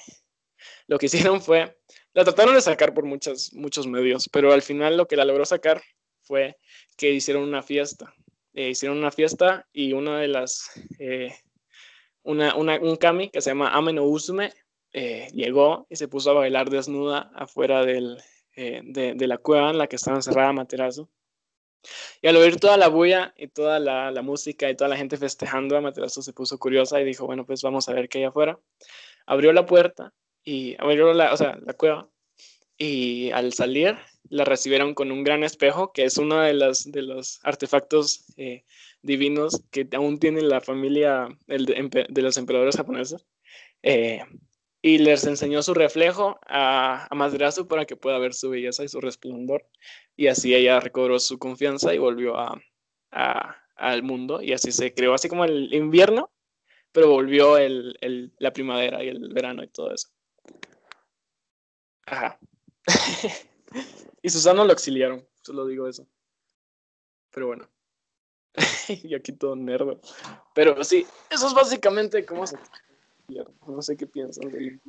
[0.88, 1.78] lo que hicieron fue,
[2.14, 5.46] la trataron de sacar por muchos, muchos medios, pero al final lo que la logró
[5.46, 5.82] sacar
[6.22, 6.58] fue
[6.98, 8.14] que hicieron una fiesta.
[8.54, 11.34] Eh, hicieron una fiesta y una de las, eh,
[12.24, 14.52] una, una, un kami que se llama Ame no Usume
[14.94, 18.18] eh, llegó y se puso a bailar desnuda afuera del,
[18.56, 21.10] eh, de, la cueva en la que estaba encerrada Materazo.
[22.22, 25.78] Y al oír toda la bulla y toda la, música y toda la gente festejando,
[25.78, 28.60] Amaterasu se puso curiosa y dijo, bueno, pues vamos a ver qué hay afuera.
[29.26, 32.10] abrió la puerta y abrió la, o sea, la cueva
[32.82, 33.96] y al salir
[34.30, 38.66] la recibieron con un gran espejo, que es uno de los, de los artefactos eh,
[39.04, 43.24] divinos que aún tiene la familia de, los emperadores japoneses.
[43.84, 44.24] Eh,
[44.82, 49.00] y les enseñó su reflejo a, a para que pueda ver su belleza y su
[49.00, 49.64] resplandor.
[50.16, 52.60] Y así ella recobró su confianza y volvió a,
[53.76, 54.42] al mundo.
[54.42, 56.32] Y así se creó, así como el invierno,
[56.92, 60.08] pero volvió el, el, la primavera y el verano y todo eso.
[62.08, 62.40] Ajá.
[64.22, 66.08] y Susano lo exiliaron, solo digo eso.
[67.32, 67.68] Pero bueno.
[68.90, 70.00] y aquí todo nerdo.
[70.54, 72.58] Pero sí, eso es básicamente cómo se
[73.68, 74.80] no sé qué piensan de.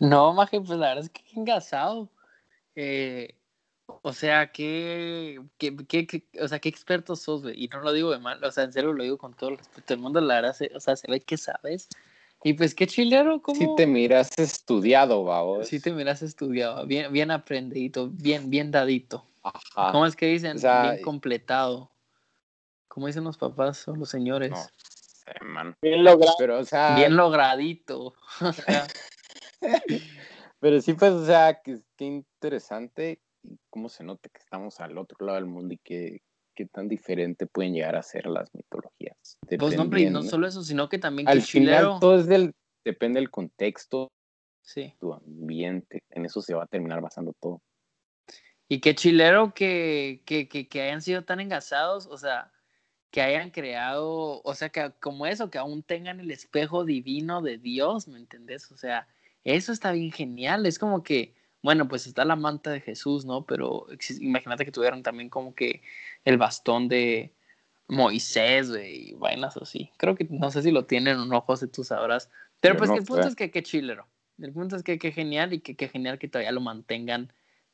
[0.00, 2.10] No, Maje, pues la verdad es que engasado.
[2.74, 3.36] Eh,
[3.86, 7.64] o sea, ¿qué, qué, qué, o sea, qué experto sos, güey.
[7.64, 9.58] Y no lo digo de mal, o sea, en serio lo digo con todo el
[9.58, 11.88] respeto del mundo, la verdad, o sea, se ve que sabes.
[12.44, 13.58] Y pues qué chilero, como...
[13.58, 15.66] Si te miras estudiado, vamos.
[15.66, 19.26] Si te miras estudiado, bien, bien aprendidito, bien, bien dadito.
[19.42, 19.92] Ajá.
[19.92, 20.58] ¿Cómo es que dicen?
[20.58, 21.90] bien completado.
[22.86, 24.52] ¿Cómo dicen los papás o los señores?
[25.80, 26.34] Bien logrado.
[26.38, 28.14] Pero, o sea, bien logradito.
[30.60, 33.20] pero sí, pues, o sea, qué interesante
[33.70, 36.22] cómo se nota que estamos al otro lado del mundo y qué,
[36.54, 39.38] qué tan diferente pueden llegar a ser las mitologías.
[39.58, 42.52] Pues no, y no solo eso, sino que también al final todo es del,
[42.84, 44.10] depende del contexto,
[44.62, 44.94] sí.
[44.98, 47.60] tu ambiente, en eso se va a terminar basando todo.
[48.68, 52.50] Y qué chilero que, que, que, que hayan sido tan engasados, o sea,
[53.14, 57.58] que hayan creado, o sea, que como eso, que aún tengan el espejo divino de
[57.58, 58.72] Dios, ¿me entendés?
[58.72, 59.06] O sea,
[59.44, 63.46] eso está bien genial, es como que, bueno, pues está la manta de Jesús, ¿no?
[63.46, 63.86] Pero
[64.18, 65.80] imagínate que tuvieran también como que
[66.24, 67.34] el bastón de
[67.88, 69.90] Moisés, güey, y vainas así.
[69.96, 72.30] Creo que, no sé si lo tienen o no, José, tú sabrás.
[72.60, 74.06] Pero pues el punto es que qué chilero.
[74.38, 77.32] El punto es que qué genial y que qué genial que todavía lo mantengan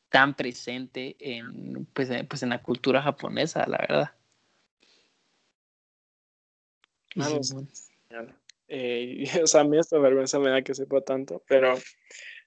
[0.08, 4.12] tan presente en, pues, pues en la cultura japonesa, la verdad.
[8.68, 11.74] Eh, o sea, a mí esta vergüenza me da que sepa tanto, pero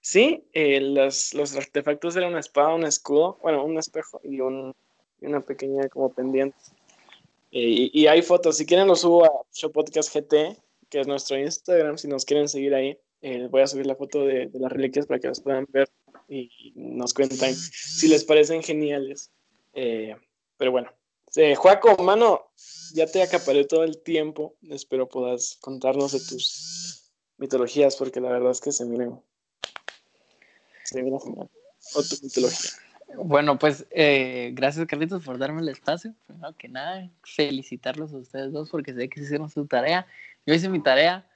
[0.02, 4.74] sí, eh, los, los, artefactos eran una espada, un escudo, bueno, un espejo y, un,
[5.28, 6.58] una pequeña como pendiente.
[7.52, 10.58] Eh, y, hay fotos, si quieren lo subo a Show Podcast GT,
[10.90, 14.26] que es nuestro Instagram, si nos quieren seguir ahí, les voy a subir la foto
[14.26, 15.90] de, de, las reliquias para que las puedan ver
[16.28, 19.32] y nos cuenten si les parecen geniales.
[19.72, 20.90] pero bueno,
[21.36, 22.52] eh, Juaco, mano,
[22.94, 24.56] ya te acaparé todo el tiempo.
[24.70, 29.20] Espero puedas contarnos de tus mitologías, porque la verdad es que se miren.
[30.84, 31.50] Se miren genial.
[31.96, 32.72] O tu mitología.
[33.17, 36.13] Bueno, pues eh, gracias Carlitos por darme el espacio.
[36.28, 40.08] Primero que nada, felicitarlos a ustedes dos porque sé que hicieron su tarea.
[40.45, 41.28] Yo hice mi tarea,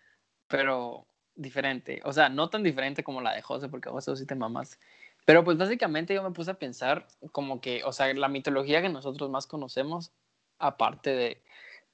[0.47, 2.01] pero diferente.
[2.03, 4.79] O sea, no tan diferente como la de José, porque José sí te mamás.
[5.25, 8.89] Pero pues básicamente yo me puse a pensar como que, o sea, la mitología que
[8.89, 10.11] nosotros más conocemos,
[10.59, 11.41] aparte de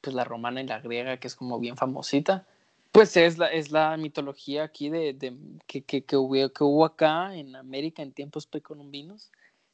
[0.01, 2.45] pues la romana y la griega, que es como bien famosita,
[2.91, 6.85] pues es la, es la mitología aquí de, de que, que, que, hubo, que hubo
[6.85, 9.31] acá en América en tiempos precolombinos,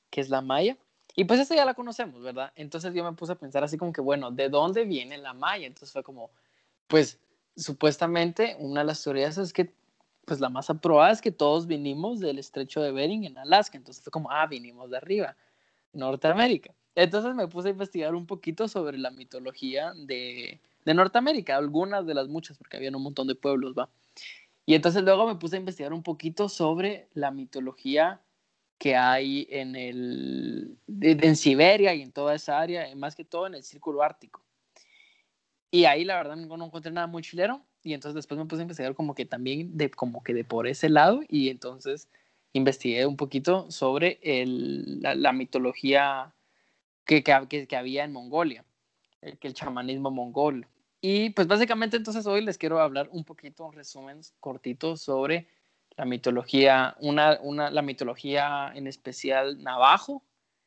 [0.09, 0.77] que es la maya.
[1.15, 2.51] Y pues esa ya la conocemos, ¿verdad?
[2.55, 5.67] Entonces yo me puse a pensar así como que, bueno, ¿de dónde viene la maya?
[5.67, 6.31] Entonces fue como,
[6.87, 7.19] pues
[7.55, 9.73] supuestamente una de las teorías es que
[10.25, 14.03] pues la más aprobada es que todos vinimos del estrecho de Bering en Alaska, entonces
[14.03, 15.35] fue como, ah, vinimos de arriba,
[15.91, 16.71] Norteamérica.
[16.93, 22.13] Entonces me puse a investigar un poquito sobre la mitología de, de Norteamérica, algunas de
[22.13, 23.89] las muchas, porque había un montón de pueblos, ¿va?
[24.67, 28.21] Y entonces luego me puse a investigar un poquito sobre la mitología
[28.79, 33.55] que hay en, el, en Siberia y en toda esa área, más que todo en
[33.55, 34.41] el círculo ártico.
[35.69, 38.63] Y ahí la verdad no, encontré nada muy chilero, y entonces después me puse a
[38.63, 42.09] investigar como que también de, como que de por ese lado y entonces
[42.53, 46.33] investigué un poquito sobre el, la, mitología
[47.05, 48.65] que, que, que, había en Mongolia,
[49.21, 50.65] el, el chamanismo mongol.
[51.01, 55.47] Y pues básicamente entonces hoy les quiero hablar un poquito, un resumen cortito sobre
[56.00, 60.23] la mitología, una, una, la mitología en especial navajo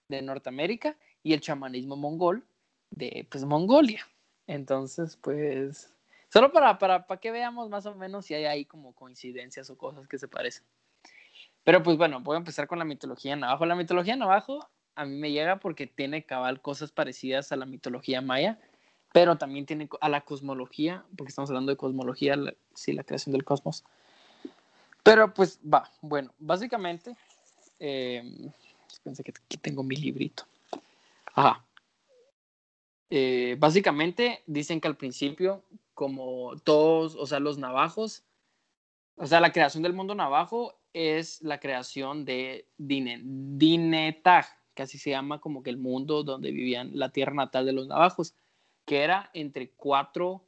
[0.09, 2.45] de Norteamérica y el chamanismo mongol
[2.91, 4.07] de pues Mongolia.
[4.47, 5.91] Entonces, pues
[6.31, 9.77] Solo para, para, para que veamos más o menos si hay ahí como coincidencias o
[9.77, 10.65] cosas que se parecen.
[11.65, 13.65] Pero pues bueno, voy a empezar con la mitología navajo.
[13.65, 18.21] La mitología navajo a mí me llega porque tiene cabal cosas parecidas a la mitología
[18.21, 18.59] maya,
[19.15, 22.37] pero también tiene a la cosmología, porque estamos hablando de cosmología,
[22.75, 23.85] sí, la creación del cosmos.
[25.03, 27.17] Pero pues va, bueno, básicamente,
[27.79, 28.23] eh,
[29.03, 30.45] pensé que aquí tengo mi librito.
[31.35, 31.65] Ajá.
[33.11, 35.63] Eh, básicamente dicen que al principio
[35.95, 38.25] como todos, o sea, los navajos
[39.17, 44.99] O sea, la creación del mundo navajo es la creación de Dine, Dinetag, que así
[44.99, 48.35] se llama como que el mundo donde vivían la tierra natal de los navajos,
[48.87, 50.45] que era entre cuatro,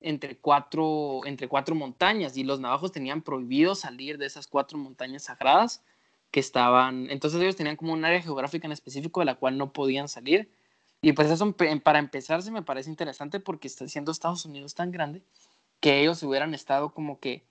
[0.00, 5.24] entre cuatro, entre cuatro montañas y los navajos tenían prohibido salir de esas cuatro montañas
[5.24, 5.82] sagradas
[6.30, 9.72] que estaban, entonces ellos tenían como un área geográfica en específico de la cual no
[9.72, 10.50] podían salir.
[11.00, 14.90] Y pues eso para empezar se me parece interesante porque está siendo Estados Unidos tan
[14.90, 15.22] grande
[15.80, 17.46] que ellos hubieran estado como que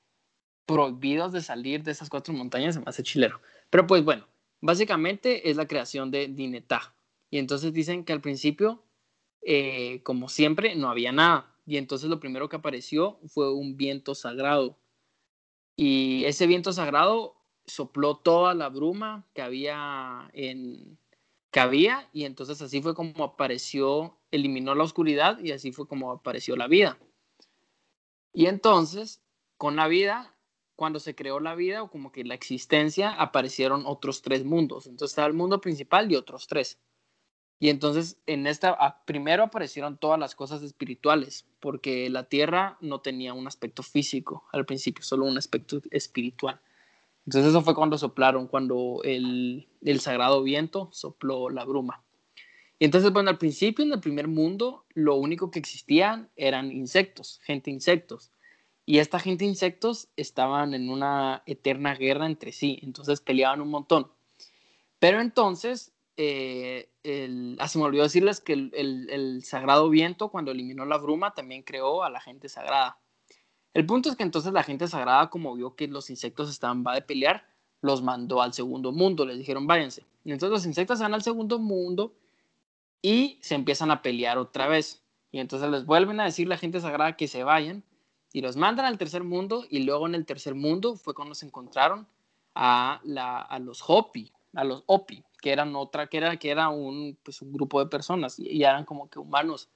[0.65, 3.39] prohibidos de salir de esas cuatro montañas, se me hace chilero.
[3.69, 4.27] Pero pues bueno,
[4.61, 6.93] básicamente es la creación de Dinetah.
[7.29, 8.83] Y entonces dicen que al principio,
[9.41, 11.54] eh, como siempre, no había nada.
[11.65, 14.77] Y entonces lo primero que apareció fue un viento sagrado.
[15.75, 17.35] Y ese viento sagrado
[17.65, 20.97] sopló toda la bruma que había en
[21.51, 26.11] que había y entonces así fue como apareció, eliminó la oscuridad y así fue como
[26.11, 26.99] apareció la vida.
[28.33, 29.23] Y entonces,
[29.57, 30.35] con la vida
[30.75, 34.87] cuando se creó la vida o como que la existencia, aparecieron otros tres mundos.
[34.87, 36.79] Entonces estaba el mundo principal y otros tres.
[37.59, 43.33] Y entonces en esta, primero aparecieron todas las cosas espirituales, porque la tierra no tenía
[43.33, 46.59] un aspecto físico al principio, solo un aspecto espiritual.
[47.25, 52.03] Entonces eso fue cuando soplaron, cuando el, el sagrado viento sopló la bruma.
[52.77, 57.39] Y entonces, bueno, al principio en el primer mundo, lo único que existían eran insectos,
[57.43, 58.31] gente insectos.
[58.85, 64.11] Y esta gente insectos estaban en una eterna guerra entre sí, entonces peleaban un montón.
[64.99, 70.85] Pero entonces, eh, el, ah, se me olvidó decirles que el, sagrado viento, cuando eliminó
[70.85, 72.97] la bruma, también creó a la gente sagrada.
[73.73, 76.95] El punto es que entonces la gente sagrada, como vio que los insectos estaban va
[76.95, 77.45] de pelear,
[77.81, 80.05] los mandó al segundo mundo, les dijeron váyanse.
[80.23, 82.13] Y entonces los insectos van al segundo mundo
[83.01, 85.03] y se empiezan a pelear otra vez.
[85.31, 87.83] Y entonces les vuelven a decir la gente sagrada que se vayan
[88.31, 91.45] y los mandan al tercer mundo y luego en el tercer mundo fue cuando se
[91.45, 92.07] encontraron
[92.55, 93.01] a,
[93.49, 97.39] a los Hopi, a los Opi, que eran otra, que era, que era un, pues,
[97.43, 99.69] un grupo de personas y, eran como que humanos.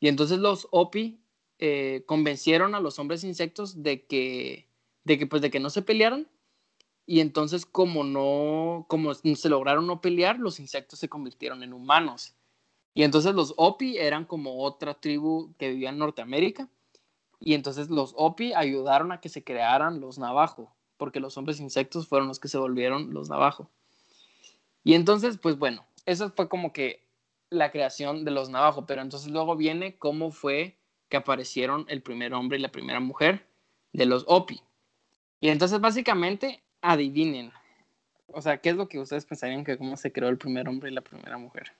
[0.00, 1.18] Y entonces los Opi
[1.58, 4.68] eh, convencieron a los hombres insectos de que,
[5.04, 6.28] de que, pues, de que no se pelearan
[7.06, 12.34] y entonces como no, como se lograron no pelear, los insectos se convirtieron en humanos.
[12.92, 16.68] Y entonces los Opi eran como otra tribu que vivía en Norteamérica
[17.40, 22.06] y entonces los Opi ayudaron a que se crearan los Navajo, porque los hombres insectos
[22.06, 23.70] fueron los que se volvieron los Navajo.
[24.88, 27.04] Y entonces, pues bueno, eso fue como que
[27.50, 30.78] la creación de los Navajo, pero entonces luego viene cómo fue
[31.10, 33.44] que aparecieron el primer hombre y la primera mujer
[33.92, 34.62] de los Opi.
[35.40, 37.52] Y entonces básicamente adivinen,
[38.28, 40.90] o sea, ¿qué es lo que ustedes pensarían que cómo se creó el primer hombre
[40.90, 41.70] y la primera mujer?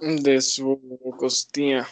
[0.00, 0.80] De su
[1.18, 1.84] costilla.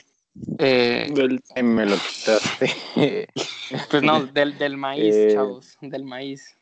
[0.60, 1.42] Eh, del...
[1.64, 2.70] me lo quitaste.
[3.90, 6.56] pues no, del, del maíz, eh, chavos, del maíz.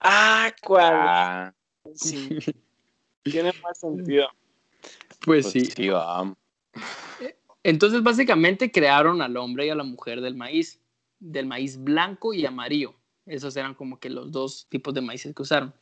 [0.00, 0.92] Ah, ¿cuál?
[0.94, 1.54] Ah.
[1.94, 2.38] Sí.
[3.22, 4.28] Tiene más sentido.
[5.24, 5.88] Pues, pues sí.
[7.20, 10.80] Eh, entonces, básicamente crearon al hombre y a la mujer del maíz,
[11.20, 12.94] del maíz blanco y amarillo.
[13.26, 15.72] Esos eran como que los dos tipos de maíces que usaron.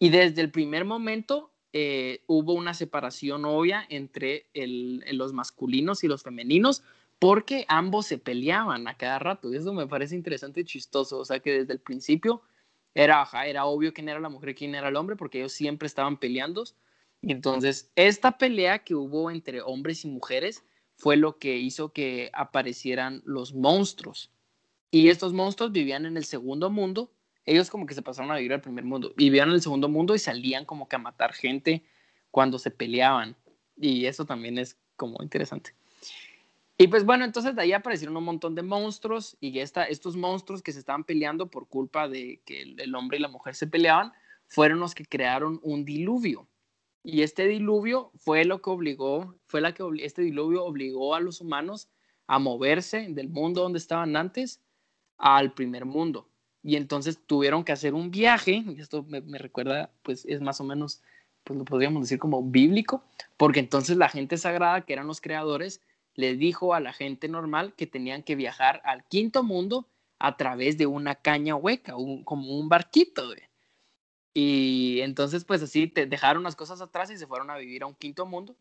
[0.00, 6.24] Y desde el primer momento eh, hubo una separación obvia entre los masculinos y los
[6.24, 6.82] femeninos
[7.20, 9.52] porque ambos se peleaban a cada rato.
[9.52, 11.18] Y eso me parece interesante y chistoso.
[11.18, 12.42] O sea que desde el principio
[12.94, 16.18] era, era obvio quién era la mujer quién era el hombre porque ellos siempre estaban
[16.18, 16.64] peleando.
[17.22, 20.64] Y entonces esta pelea que hubo entre hombres y mujeres
[20.96, 24.30] fue lo que hizo que aparecieran los monstruos.
[24.90, 27.12] Y estos monstruos vivían en el segundo mundo
[27.44, 30.14] ellos como que se pasaron a vivir al primer mundo, vivían en el segundo mundo
[30.14, 31.84] y salían como que a matar gente
[32.30, 33.36] cuando se peleaban.
[33.76, 35.74] Y eso también es como interesante.
[36.80, 40.62] Y pues bueno, entonces de ahí aparecieron un montón de monstruos y esta, estos monstruos
[40.62, 44.14] que se estaban peleando por culpa de que el, hombre y la mujer se peleaban,
[44.46, 46.48] fueron los que crearon un diluvio.
[47.04, 51.42] Y este diluvio fue lo que obligó, fue la que este diluvio obligó a los
[51.42, 51.90] humanos
[52.26, 54.62] a moverse del mundo donde estaban antes
[55.18, 56.30] al primer mundo
[56.62, 60.64] y entonces tuvieron que hacer un viaje, y esto me, recuerda, pues es más o
[60.64, 61.02] menos,
[61.44, 63.04] pues lo podríamos decir como bíblico,
[63.36, 65.82] porque entonces la gente sagrada, que eran los creadores,
[66.14, 69.88] le dijo a la gente normal que tenían que viajar al quinto mundo
[70.18, 71.94] a través de una caña hueca,
[72.24, 73.32] como un barquito.
[74.34, 77.86] Y entonces, pues así, te dejaron las cosas atrás y se fueron a vivir a
[77.86, 78.54] un quinto mundo.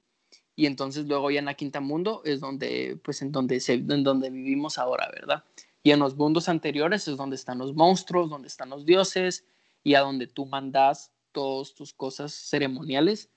[0.55, 4.03] Y entonces luego ya en la quinta mundo es donde, pues en donde, se, en
[4.03, 5.43] donde vivimos ahora, ¿verdad?
[5.83, 9.45] Y en los mundos anteriores es donde están los monstruos, donde están los dioses
[9.83, 13.29] y a donde tú mandas todas tus cosas ceremoniales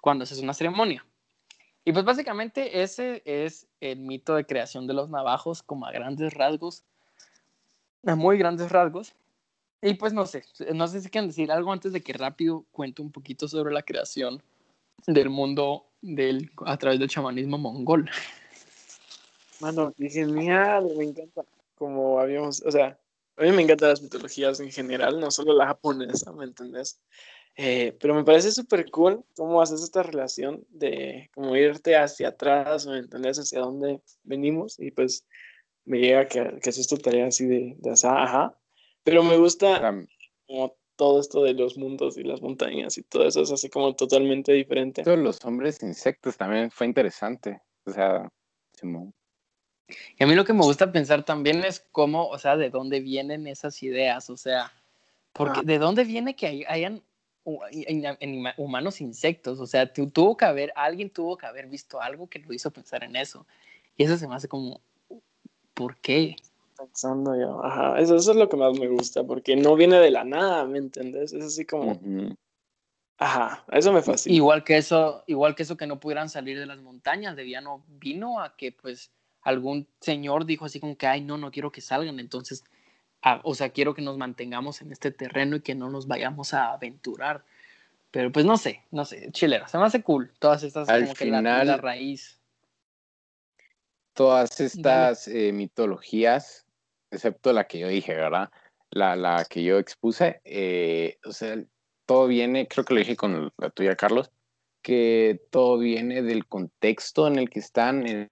[0.00, 1.04] cuando haces una ceremonia.
[1.84, 6.34] Y pues básicamente ese es el mito de creación de los navajos como a grandes
[6.34, 6.84] rasgos.
[8.06, 9.14] a muy grandes rasgos.
[9.82, 13.00] Y pues no sé, no sé si quieren decir algo antes de que rápido cuente
[13.00, 14.42] un poquito sobre la creación
[15.06, 18.10] del mundo del, a través del chamanismo mongol.
[19.60, 21.44] Mano, genial, me encanta.
[21.76, 22.98] Como habíamos, o sea,
[23.36, 27.00] a mí me encantan las mitologías en general, no solo la japonesa, ¿me entendés?
[27.56, 32.86] Eh, pero me parece súper cool cómo haces esta relación de como irte hacia atrás,
[32.86, 33.38] ¿me entendés?
[33.38, 35.26] Hacia dónde venimos y pues
[35.84, 38.56] me llega que, que haces tu tarea así de, de ajá,
[39.02, 39.96] pero me gusta
[40.46, 43.94] como todo esto de los mundos y las montañas y todo eso es así como
[43.94, 45.02] totalmente diferente.
[45.02, 47.62] Todos los hombres insectos también fue interesante.
[47.84, 48.30] O sea,
[48.74, 49.14] Simón.
[50.18, 53.00] Y a mí lo que me gusta pensar también es cómo, o sea, de dónde
[53.00, 54.72] vienen esas ideas, o sea,
[55.32, 57.02] porque de dónde viene que hayan
[58.56, 62.52] humanos insectos, o sea, tuvo que haber, alguien tuvo que haber visto algo que lo
[62.52, 63.46] hizo pensar en eso.
[63.96, 64.80] Y eso se me hace como,
[65.74, 66.36] ¿por qué?
[66.76, 70.10] Pensando yo, ajá, eso, eso es lo que más me gusta, porque no viene de
[70.10, 71.32] la nada, ¿me entiendes?
[71.32, 72.00] Es así como,
[73.18, 74.34] ajá, eso me fascina.
[74.34, 77.84] Igual que eso, igual que eso que no pudieran salir de las montañas, debía no
[77.86, 79.10] vino a que pues
[79.42, 82.64] algún señor dijo así como que, ay, no, no quiero que salgan, entonces,
[83.42, 86.72] o sea, quiero que nos mantengamos en este terreno y que no nos vayamos a
[86.72, 87.44] aventurar.
[88.10, 91.14] Pero pues no sé, no sé, chilera, se me hace cool todas estas Al como
[91.14, 92.40] final, que la, la raíz.
[94.14, 96.66] Todas estas eh, mitologías,
[97.10, 98.50] excepto la que yo dije, ¿verdad?
[98.90, 101.56] La, la que yo expuse, eh, o sea,
[102.06, 104.32] todo viene, creo que lo dije con la tuya, Carlos,
[104.82, 108.30] que todo viene del contexto en el que están, en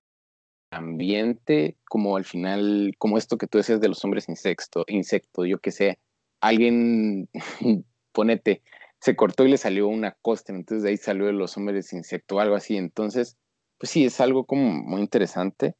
[0.70, 5.58] ambiente, como al final, como esto que tú decías de los hombres insecto, insecto, yo
[5.60, 5.98] que sé,
[6.40, 7.28] alguien,
[8.12, 8.62] ponete,
[9.00, 12.40] se cortó y le salió una costa, entonces de ahí salió de los hombres insecto
[12.40, 13.36] algo así, entonces,
[13.78, 15.76] pues sí, es algo como muy interesante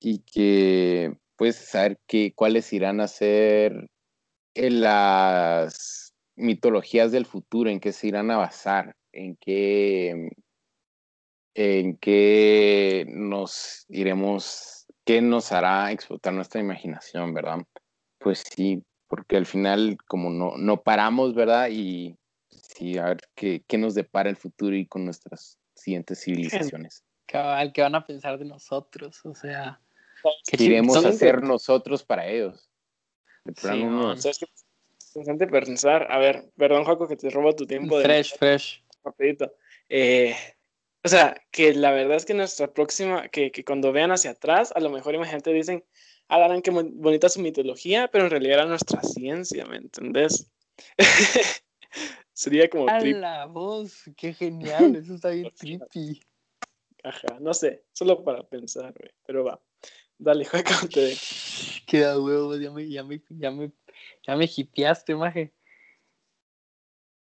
[0.00, 1.98] y que puedes saber
[2.34, 3.88] cuáles irán a ser
[4.54, 10.30] en las mitologías del futuro, en qué se irán a basar, en qué
[11.60, 17.58] en qué nos iremos, qué nos hará explotar nuestra imaginación, ¿verdad?
[18.18, 21.68] Pues sí, porque al final como no, no paramos, ¿verdad?
[21.72, 22.16] Y
[22.48, 27.02] sí, a ver qué, qué nos depara el futuro y con nuestras siguientes civilizaciones.
[27.26, 29.20] Cabal, ¿qué van a pensar de nosotros?
[29.24, 29.80] O sea,
[30.46, 32.70] ¿Qué iremos a hacer nosotros para ellos?
[33.44, 34.22] De Sí, plano, no- man.
[34.22, 34.44] ¿Sabes qué?
[34.44, 38.84] Es interesante pensar, a ver, perdón, Jaco, que te robo tu tiempo de fresh, fresh.
[39.02, 39.52] rapidito.
[39.88, 40.36] Eh,
[41.04, 44.72] o sea, que la verdad es que nuestra próxima, que, que cuando vean hacia atrás,
[44.74, 45.84] a lo mejor imagínate dicen,
[46.28, 50.50] ah, mon- bonita su mitología, pero en realidad era nuestra ciencia, ¿me entendés?
[52.32, 56.20] Sería como A la voz, qué genial, eso está bien trippy.
[57.02, 59.60] ajá, no sé, solo para pensar, güey, pero va.
[60.18, 61.20] Dale, Jaco, te dejo.
[61.86, 63.72] Queda huevo, ya me, ya me, ya me,
[64.26, 65.52] ya me hipeaste, maje.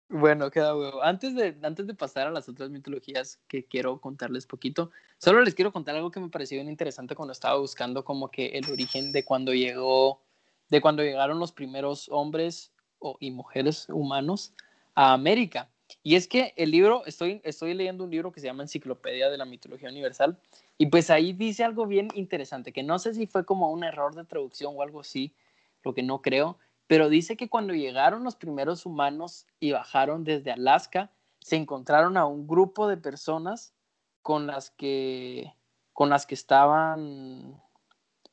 [0.08, 1.02] Bueno, queda huevo.
[1.02, 5.54] Antes de, antes de pasar a las otras mitologías que quiero contarles poquito, solo les
[5.54, 9.12] quiero contar algo que me pareció bien interesante cuando estaba buscando como que el origen
[9.12, 10.22] de cuando llegó,
[10.68, 14.52] de cuando llegaron los primeros hombres o, y mujeres humanos
[14.94, 15.70] a América.
[16.02, 19.38] Y es que el libro, estoy, estoy leyendo un libro que se llama Enciclopedia de
[19.38, 20.38] la Mitología Universal,
[20.78, 24.14] y pues ahí dice algo bien interesante, que no sé si fue como un error
[24.14, 25.34] de traducción o algo así,
[25.82, 30.52] lo que no creo, pero dice que cuando llegaron los primeros humanos y bajaron desde
[30.52, 31.10] Alaska,
[31.40, 33.74] se encontraron a un grupo de personas
[34.22, 35.52] con las que,
[35.92, 37.60] con las que estaban,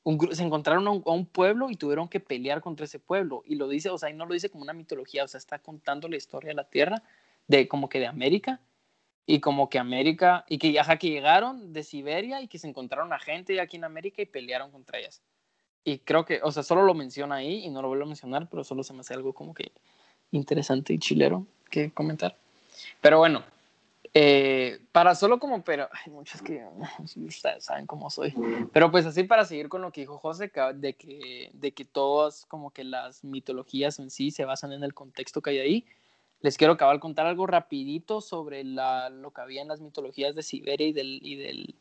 [0.03, 3.43] un se encontraron a un, a un pueblo y tuvieron que pelear contra ese pueblo.
[3.45, 5.59] Y lo dice, o sea, y no lo dice como una mitología, o sea, está
[5.59, 7.03] contando la historia de la Tierra,
[7.47, 8.61] de como que de América,
[9.25, 13.13] y como que América, y que, ajá, que llegaron de Siberia y que se encontraron
[13.13, 15.21] a gente aquí en América y pelearon contra ellas.
[15.84, 18.47] Y creo que, o sea, solo lo menciona ahí y no lo vuelvo a mencionar,
[18.49, 19.71] pero solo se me hace algo como que
[20.32, 22.38] interesante y chilero que comentar.
[23.01, 23.43] Pero bueno,
[24.13, 26.63] eh, para solo como, pero hay muchas que
[27.15, 28.34] ustedes saben cómo soy.
[28.73, 32.45] Pero pues así para seguir con lo que dijo José, de que, de que todas
[32.45, 35.86] como que las mitologías en sí se basan en el contexto que hay ahí.
[36.41, 40.41] Les quiero acabar contar algo rapidito sobre la, lo que había en las mitologías de
[40.41, 41.75] Siberia y del, y del,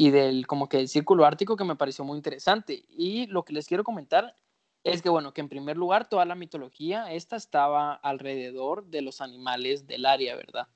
[0.00, 2.86] y del como que el círculo ártico que me pareció muy interesante.
[2.88, 4.34] Y lo que les quiero comentar
[4.82, 9.20] es que, bueno, que en primer lugar toda la mitología, esta estaba alrededor de los
[9.20, 10.68] animales del área, ¿verdad?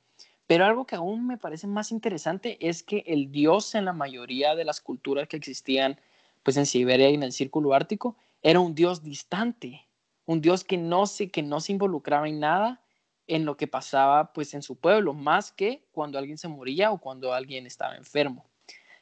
[0.47, 4.55] Pero algo que aún me parece más interesante es que el dios en la mayoría
[4.57, 5.99] de las culturas que existían,
[6.43, 9.89] pues en Siberia y en el círculo ártico, era un dios distante,
[10.27, 12.83] un dios que no se, que no se involucraba en nada
[13.27, 16.99] en lo que pasaba pues en su pueblo, más que cuando alguien se moría o
[16.99, 18.45] cuando alguien estaba enfermo.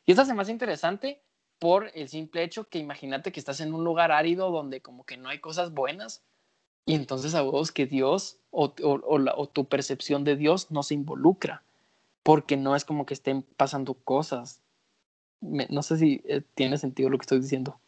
[0.06, 1.22] Y esta se me hace interesante
[1.58, 5.16] por el simple hecho que imagínate que estás en un lugar árido donde como que
[5.16, 6.24] no hay cosas buenas
[6.84, 11.62] y entonces a vos que Dios o, o, tu percepción de Dios no se involucra
[12.22, 14.60] porque no es como que estén pasando cosas.
[15.40, 17.78] no sé si eh, tiene sentido lo que estoy diciendo.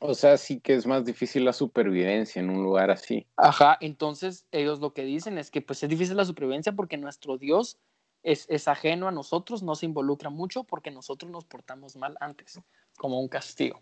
[0.00, 3.26] O sea, sí que es más difícil la supervivencia en un lugar así.
[3.36, 7.36] Ajá, entonces ellos lo que dicen es que pues es difícil la supervivencia porque nuestro
[7.36, 7.78] Dios
[8.22, 12.60] es, es ajeno a nosotros, no se involucra mucho porque nosotros nos portamos mal antes,
[12.96, 13.80] como un castigo.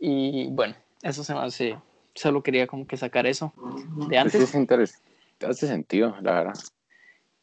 [0.00, 1.78] Y bueno, eso se me hace,
[2.14, 4.34] solo quería como que sacar eso de pues antes.
[4.42, 5.12] es interesante,
[5.46, 6.58] hace sentido, la verdad.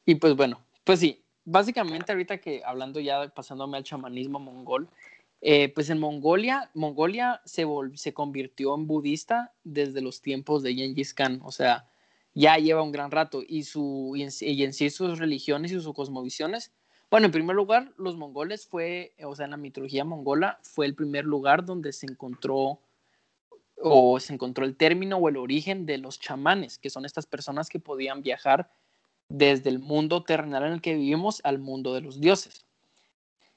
[0.06, 4.89] Y pues bueno, pues sí, básicamente ahorita que hablando ya, pasándome al chamanismo mongol,
[5.41, 11.14] eh, pues en Mongolia, Mongolia se, se convirtió en budista desde los tiempos de Genghis
[11.14, 11.88] Khan, o sea,
[12.36, 16.73] ya lleva un gran rato y, su, y, en, sí sus religiones y sus cosmovisiones.
[17.09, 20.95] Bueno, en primer lugar, los mongoles fue, o sea, en la mitología mongola fue el
[20.95, 22.81] primer lugar donde se encontró
[23.81, 27.69] o se encontró el término o el origen de los chamanes, que son estas personas
[27.69, 28.69] que podían viajar
[29.29, 32.65] desde el mundo terrenal en el que vivimos al mundo de los dioses.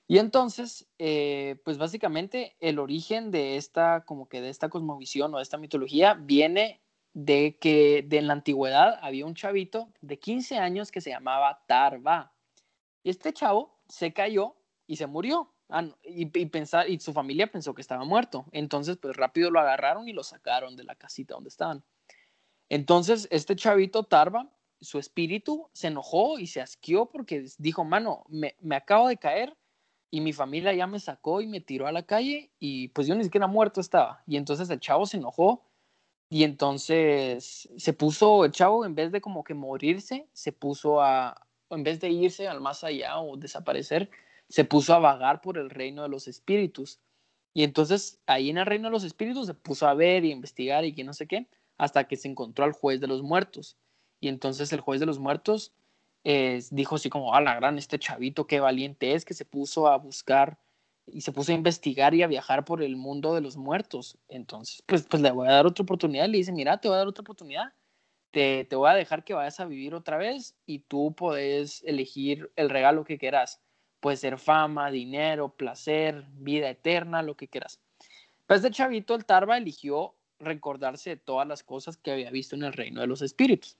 [0.06, 5.38] Y entonces, eh, pues básicamente el origen de esta, como que de esta cosmovisión o
[5.38, 6.80] de esta mitología viene
[7.18, 12.32] de que de la antigüedad había un chavito de 15 años que se llamaba Tarva.
[13.02, 14.54] Y este chavo se cayó
[14.86, 15.52] y se murió.
[15.68, 18.46] Ah, y, pensar, y su familia pensó que estaba muerto.
[18.52, 21.82] Entonces, pues rápido lo agarraron y lo sacaron de la casita donde estaban.
[22.68, 24.48] Entonces, este chavito Tarva,
[24.80, 29.56] su espíritu se enojó y se asqueó porque dijo, mano, me, me acabo de caer
[30.08, 33.16] y mi familia ya me sacó y me tiró a la calle y pues yo
[33.16, 34.22] ni siquiera muerto estaba.
[34.24, 35.67] Y entonces el chavo se enojó
[36.30, 41.46] y entonces se puso, el chavo en vez de como que morirse, se puso a,
[41.70, 44.10] en vez de irse al más allá o desaparecer,
[44.48, 47.00] se puso a vagar por el reino de los espíritus.
[47.54, 50.84] Y entonces ahí en el reino de los espíritus se puso a ver y investigar
[50.84, 51.48] y que no sé qué,
[51.78, 53.76] hasta que se encontró al juez de los muertos.
[54.20, 55.72] Y entonces el juez de los muertos
[56.70, 59.96] dijo así como, a la gran, este chavito, qué valiente es, que se puso a
[59.96, 60.58] buscar
[61.12, 64.18] y se puso a investigar y a viajar por el mundo de los muertos.
[64.28, 66.28] Entonces, pues, pues le voy a dar otra oportunidad.
[66.28, 67.72] Le dice, mira, te voy a dar otra oportunidad.
[68.30, 72.50] Te, te voy a dejar que vayas a vivir otra vez y tú puedes elegir
[72.56, 73.60] el regalo que quieras.
[74.00, 77.80] Puede ser fama, dinero, placer, vida eterna, lo que quieras.
[78.46, 82.62] Pues este chavito, el Tarba, eligió recordarse de todas las cosas que había visto en
[82.62, 83.76] el reino de los espíritus.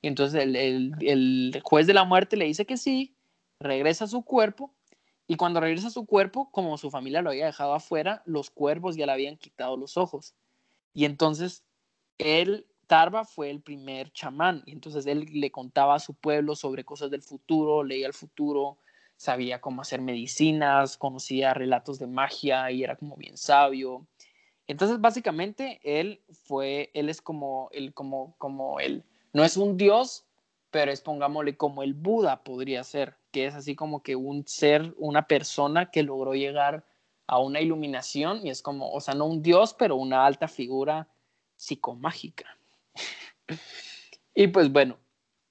[0.00, 3.14] Y entonces el, juez de la muerte le dice que sí,
[3.60, 4.72] regresa a su cuerpo
[5.30, 8.96] y cuando regresa a su cuerpo, como su familia lo había dejado afuera, los cuervos
[8.96, 10.34] ya le habían quitado los ojos.
[10.94, 11.64] Y entonces
[12.16, 14.62] él, Tarba, fue el primer chamán.
[14.64, 18.78] Y entonces él le contaba a su pueblo sobre cosas del futuro, leía el futuro,
[19.18, 24.06] sabía cómo hacer medicinas, conocía relatos de magia y era como bien sabio.
[24.66, 29.04] Entonces, básicamente, él fue, él es como, él, como, como el
[29.34, 30.24] no es un dios,
[30.70, 34.94] pero es, pongámosle, como el Buda podría ser, que es así como que un ser,
[34.98, 36.84] una persona que logró llegar
[37.26, 41.08] a una iluminación y es como, o sea, no un dios, pero una alta figura
[41.56, 42.46] psicomágica.
[44.34, 44.98] y pues bueno,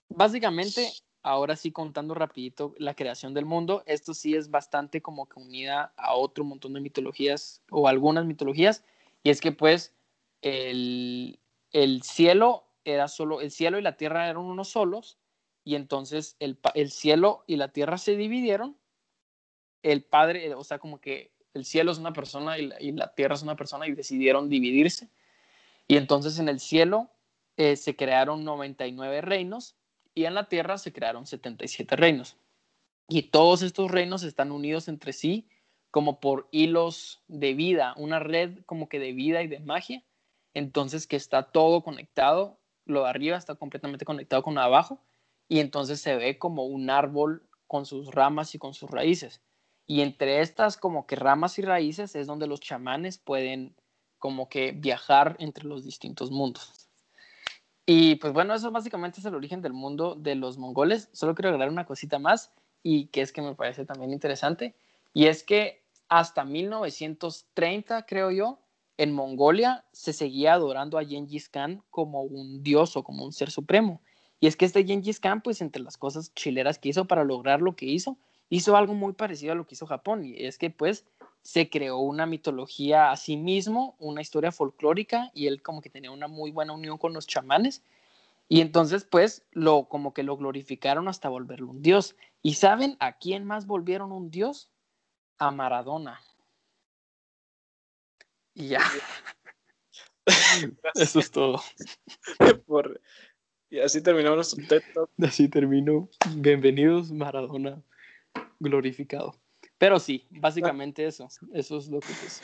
[0.09, 0.91] básicamente,
[1.23, 5.93] ahora sí contando rapidito la creación del mundo, esto sí es bastante como que unida
[5.97, 8.83] a otro montón de mitologías o algunas mitologías,
[9.23, 9.93] y es que pues
[10.41, 11.39] el,
[11.71, 15.17] el cielo era solo, el cielo y la tierra eran unos solos,
[15.67, 16.57] y entonces el,
[16.91, 18.77] cielo y la tierra se dividieron.
[19.83, 23.43] El Padre, o sea, como que el cielo es una persona y la, tierra es
[23.43, 25.09] una persona y decidieron dividirse.
[25.85, 27.09] Y entonces en el cielo
[27.57, 29.75] eh, se crearon 99 reinos
[30.15, 32.37] y en la tierra se crearon 77 reinos.
[33.09, 35.49] Y todos estos reinos están unidos entre sí
[35.91, 40.05] como por hilos de vida, una red como que de vida y de magia.
[40.53, 42.57] Entonces que está todo conectado
[42.87, 44.99] lo de arriba está completamente conectado con lo de abajo
[45.47, 49.41] y entonces se ve como un árbol con sus ramas y con sus raíces.
[49.85, 53.75] Y entre estas como que ramas y raíces es donde los chamanes pueden
[54.17, 56.87] como que viajar entre los distintos mundos.
[57.85, 61.09] Y pues bueno, eso básicamente es el origen del mundo de los mongoles.
[61.13, 62.51] Solo quiero agregar una cosita más
[62.83, 64.75] y que es que me parece también interesante.
[65.13, 68.59] Y es que hasta 1930, creo yo,
[68.97, 73.51] en Mongolia se seguía adorando a Genghis Khan como un dios o como un ser
[73.51, 74.01] supremo.
[74.39, 77.61] Y es que este Genghis Khan, pues entre las cosas chileras que hizo para lograr
[77.61, 78.17] lo que hizo,
[78.49, 80.25] hizo algo muy parecido a lo que hizo Japón.
[80.25, 81.05] Y es que pues
[81.41, 86.11] se creó una mitología a sí mismo, una historia folclórica, y él como que tenía
[86.11, 87.83] una muy buena unión con los chamanes.
[88.49, 92.15] Y entonces pues lo como que lo glorificaron hasta volverlo un dios.
[92.41, 94.71] ¿Y saben a quién más volvieron un dios?
[95.37, 96.21] A Maradona.
[98.59, 98.81] Y ya.
[100.95, 101.61] Eso es todo.
[102.65, 102.99] Por-
[103.69, 105.11] Y así terminamos nuestro TED Talk.
[105.21, 106.09] Así termino.
[106.37, 107.83] Bienvenidos, Maradona
[108.59, 109.39] glorificado.
[109.77, 111.29] Pero sí, básicamente eso.
[111.53, 112.41] Eso es lo que es.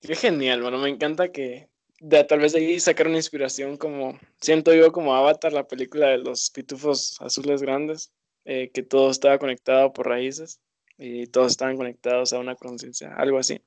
[0.00, 1.68] Qué genial, bueno, me encanta que
[2.00, 6.08] de, tal vez de ahí sacar una inspiración como, siento yo como Avatar, la película
[6.08, 8.12] de los pitufos azules grandes,
[8.46, 10.58] eh, que todo estaba conectado por raíces
[10.96, 13.60] y todos estaban conectados a una conciencia, algo así.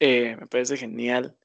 [0.00, 1.36] Eh, me parece genial.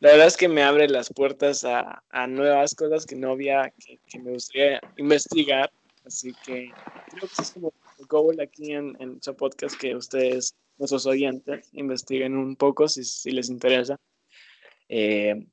[0.00, 3.72] La verdad es que me abre las puertas a, a nuevas cosas que no había,
[3.78, 5.70] que, que me gustaría investigar,
[6.04, 6.70] así que
[7.10, 11.70] creo que es como el goal aquí en, en su podcast, que ustedes nuestros oyentes
[11.72, 13.96] investiguen un poco si, si les interesa
[14.90, 15.46] eh,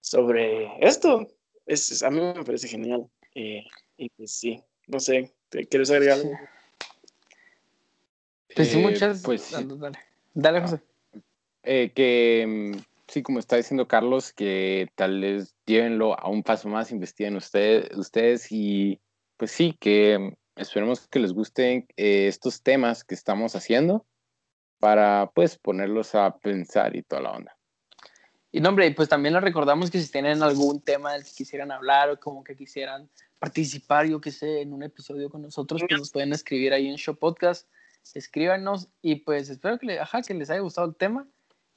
[0.00, 1.26] sobre esto.
[1.66, 3.08] Es, es- a mí me parece genial.
[3.34, 3.64] Eh,
[3.96, 6.38] y pues sí, no sé, ¿te quieres agregar algo?
[8.54, 9.22] Pues sí, Eh, muchas.
[9.24, 9.98] pues, dale, dale.
[10.34, 10.80] Dale, José.
[11.70, 16.66] Eh, que mm, sí, como está diciendo Carlos, que tal vez llévenlo a un paso
[16.70, 19.02] más, investiguen ustedes, ustedes y
[19.36, 24.06] pues sí, que mm, esperemos que les gusten eh, estos temas que estamos haciendo
[24.78, 27.54] para pues ponerlos a pensar y toda la onda.
[28.50, 31.70] Y no, hombre, pues también les recordamos que si tienen algún tema del que quisieran
[31.70, 36.00] hablar o como que quisieran participar, yo que sé, en un episodio con nosotros, pues
[36.00, 37.68] nos pueden escribir ahí en Show Podcast,
[38.14, 41.28] escríbanos y pues espero que, le- ajá, que les haya gustado el tema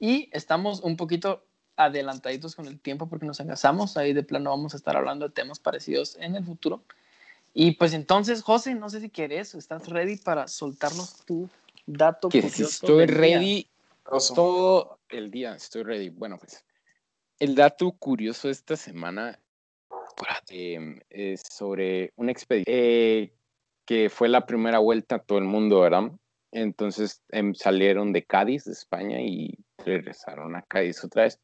[0.01, 1.45] y estamos un poquito
[1.77, 5.33] adelantaditos con el tiempo porque nos engasamos, ahí de plano vamos a estar hablando de
[5.33, 6.83] temas parecidos en el futuro.
[7.53, 11.47] Y pues entonces, José, no sé si quieres, ¿estás ready para soltarnos tu
[11.85, 13.37] dato Que si curioso estoy del día?
[13.37, 13.69] ready
[14.33, 16.09] todo el día, estoy ready.
[16.09, 16.65] Bueno, pues
[17.37, 19.39] el dato curioso de esta semana
[20.49, 23.33] eh, es sobre una expedición eh,
[23.85, 26.11] que fue la primera vuelta a todo el mundo, ¿verdad?
[26.51, 31.39] Entonces em, salieron de Cádiz, de España, y regresaron a Cádiz otra vez.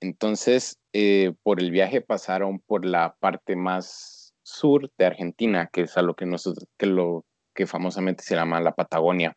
[0.00, 5.96] Entonces, eh, por el viaje pasaron por la parte más sur de Argentina, que es
[5.96, 9.36] a lo que nosotros, que lo que famosamente se llama la Patagonia.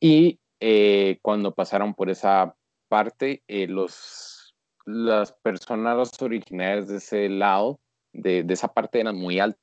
[0.00, 2.54] Y eh, cuando pasaron por esa
[2.88, 4.54] parte, eh, los,
[4.86, 7.80] las personas originarias de ese lado,
[8.12, 9.60] de, de esa parte, eran muy altas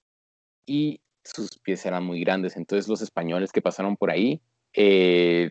[0.66, 2.56] y sus pies eran muy grandes.
[2.58, 4.42] Entonces los españoles que pasaron por ahí
[4.76, 5.50] eh,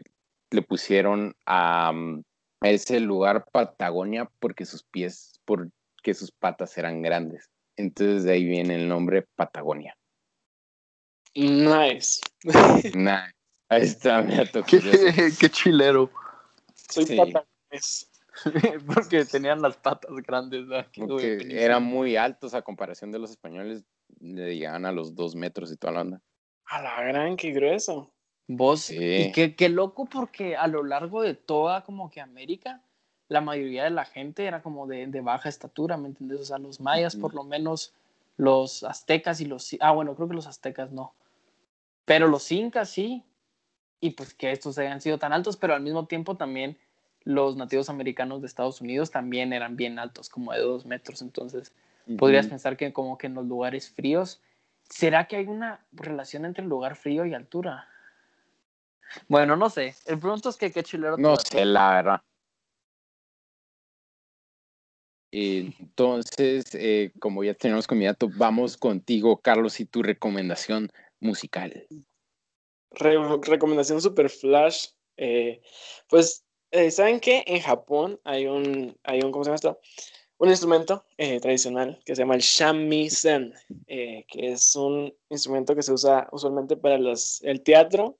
[0.50, 2.22] le pusieron a, mm,
[2.60, 7.50] a ese lugar Patagonia porque sus pies, porque sus patas eran grandes.
[7.76, 9.96] Entonces de ahí viene el nombre Patagonia.
[11.34, 12.20] Nice.
[12.94, 13.26] Nah,
[13.68, 14.82] ahí está, me ha tocado.
[14.82, 16.10] Qué, qué chilero.
[16.74, 17.16] Soy Sí.
[17.16, 18.10] patagones.
[18.94, 20.66] Porque tenían las patas grandes.
[20.96, 21.50] buenísimo.
[21.50, 23.84] eran muy altos a comparación de los españoles,
[24.20, 26.22] le llegaban a los dos metros y toda la onda.
[26.66, 28.13] A la gran, qué grueso.
[28.46, 28.96] Vos, Sí.
[28.98, 32.82] y qué, qué loco porque a lo largo de toda como que América,
[33.28, 36.40] la mayoría de la gente era como de, de baja estatura, ¿me entiendes?
[36.40, 37.22] O sea, los mayas, Ujú.
[37.22, 37.94] por lo menos,
[38.36, 39.74] los aztecas y los...
[39.80, 41.14] Ah, bueno, creo que los aztecas no.
[42.04, 43.24] Pero los incas sí.
[44.00, 46.76] Y pues que estos hayan sido tan altos, pero al mismo tiempo también
[47.22, 51.22] los nativos americanos de Estados Unidos también eran bien altos, como de dos metros.
[51.22, 51.72] Entonces,
[52.18, 52.50] podrías Ujú.
[52.50, 54.42] pensar que como que en los lugares fríos,
[54.82, 57.88] ¿será que hay una relación entre lugar frío y altura?
[59.28, 59.94] Bueno, no sé.
[60.06, 61.16] El punto es que qué chilero.
[61.16, 62.20] No sé, la verdad.
[65.36, 71.86] Entonces, eh, como ya tenemos con mi dato, vamos contigo, Carlos, y tu recomendación musical.
[72.92, 74.88] Re- recomendación super flash.
[75.16, 75.60] eh,
[76.08, 77.42] pues, eh, ¿saben qué?
[77.46, 79.80] En Japón hay un, hay un, ¿cómo se llama esto?
[80.38, 83.54] Un instrumento eh, tradicional que se llama el shamisen,
[83.86, 88.18] eh, que es un instrumento que se usa usualmente para los, el teatro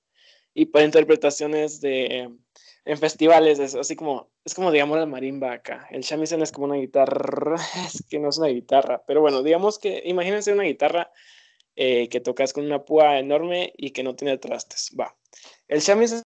[0.55, 2.31] y para interpretaciones de,
[2.85, 5.87] en festivales, es así como, es como digamos la marimba acá.
[5.91, 9.79] El shamisen es como una guitarra, es que no es una guitarra, pero bueno, digamos
[9.79, 11.11] que, imagínense una guitarra
[11.77, 14.91] eh, que tocas con una púa enorme y que no tiene trastes.
[14.99, 15.17] Va.
[15.69, 16.23] El shamisen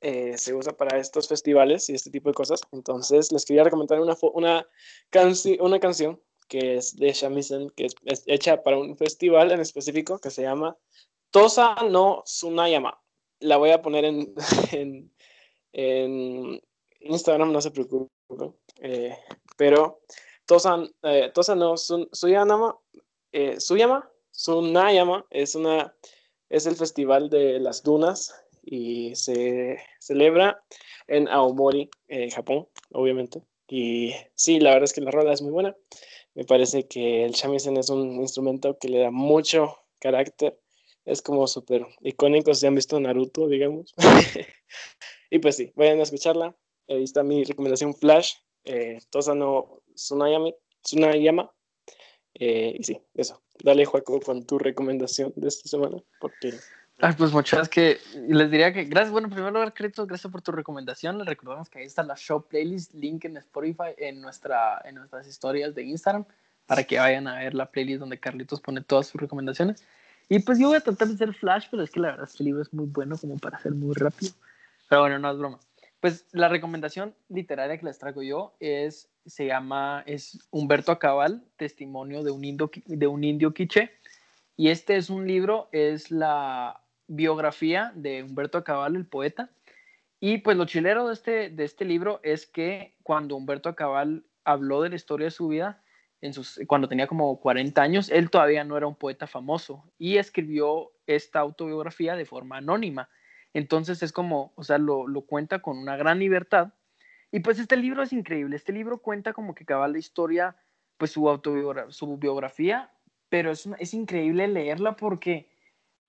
[0.00, 2.60] eh, se usa para estos festivales y este tipo de cosas.
[2.72, 4.66] Entonces, les quería recomendar una, una,
[5.12, 9.60] canci- una canción que es de shamisen, que es, es hecha para un festival en
[9.60, 10.76] específico que se llama
[11.30, 13.00] Tosa no Tsunayama.
[13.40, 14.34] La voy a poner en,
[15.72, 16.60] en,
[17.00, 18.10] Instagram, no se preocupen.
[18.80, 19.16] Eh,
[19.56, 20.02] pero
[20.46, 22.78] Tosa, eh, no Tsunayama,
[23.32, 25.94] eh, Tsuyama, Tsunayama es, una,
[26.48, 30.62] es el festival de las dunas y se celebra
[31.08, 31.90] en Aomori,
[32.32, 33.42] Japón, obviamente.
[33.68, 35.76] Y sí, la verdad es que la rola es muy buena.
[36.34, 40.58] Me parece que el shamisen es un instrumento que le da mucho carácter.
[41.10, 43.92] Es como súper icónico si han visto Naruto, digamos.
[45.30, 46.54] y pues sí, vayan a escucharla.
[46.88, 48.34] Ahí está mi recomendación flash
[48.64, 51.50] eh, Tosano Tsunayami, Tsunayama.
[52.34, 53.42] Eh, y sí, eso.
[53.62, 56.54] Dale, Juaco, con tu recomendación de esta semana, porque...
[57.02, 57.98] Ay, pues muchas que
[58.28, 61.16] les diría que gracias, bueno, en primer lugar, gracias por tu recomendación.
[61.16, 65.26] Les recordamos que ahí está la show playlist, link en Spotify, en, nuestra, en nuestras
[65.26, 66.26] historias de Instagram,
[66.66, 69.82] para que vayan a ver la playlist donde Carlitos pone todas sus recomendaciones.
[70.32, 72.44] Y pues yo voy a tratar de hacer flash, pero es que la verdad este
[72.44, 74.30] libro es muy bueno como para hacer muy rápido.
[74.88, 75.58] Pero bueno, no es broma.
[75.98, 82.22] Pues la recomendación literaria que les traigo yo es, se llama, es Humberto Acabal, Testimonio
[82.22, 83.90] de un, indio, de un indio quiche.
[84.56, 89.50] Y este es un libro, es la biografía de Humberto Acabal, el poeta.
[90.20, 94.80] Y pues lo chilero de este, de este libro es que cuando Humberto Acabal habló
[94.82, 95.82] de la historia de su vida,
[96.66, 101.40] cuando tenía como 40 años, él todavía no era un poeta famoso y escribió esta
[101.40, 103.08] autobiografía de forma anónima.
[103.54, 106.74] Entonces es como, o sea, lo, cuenta con una gran libertad.
[107.32, 108.56] Y pues este libro es increíble.
[108.56, 110.56] Este libro cuenta como que acaba la historia,
[110.98, 112.90] pues su autobiografía,
[113.28, 115.50] pero es, es increíble leerla porque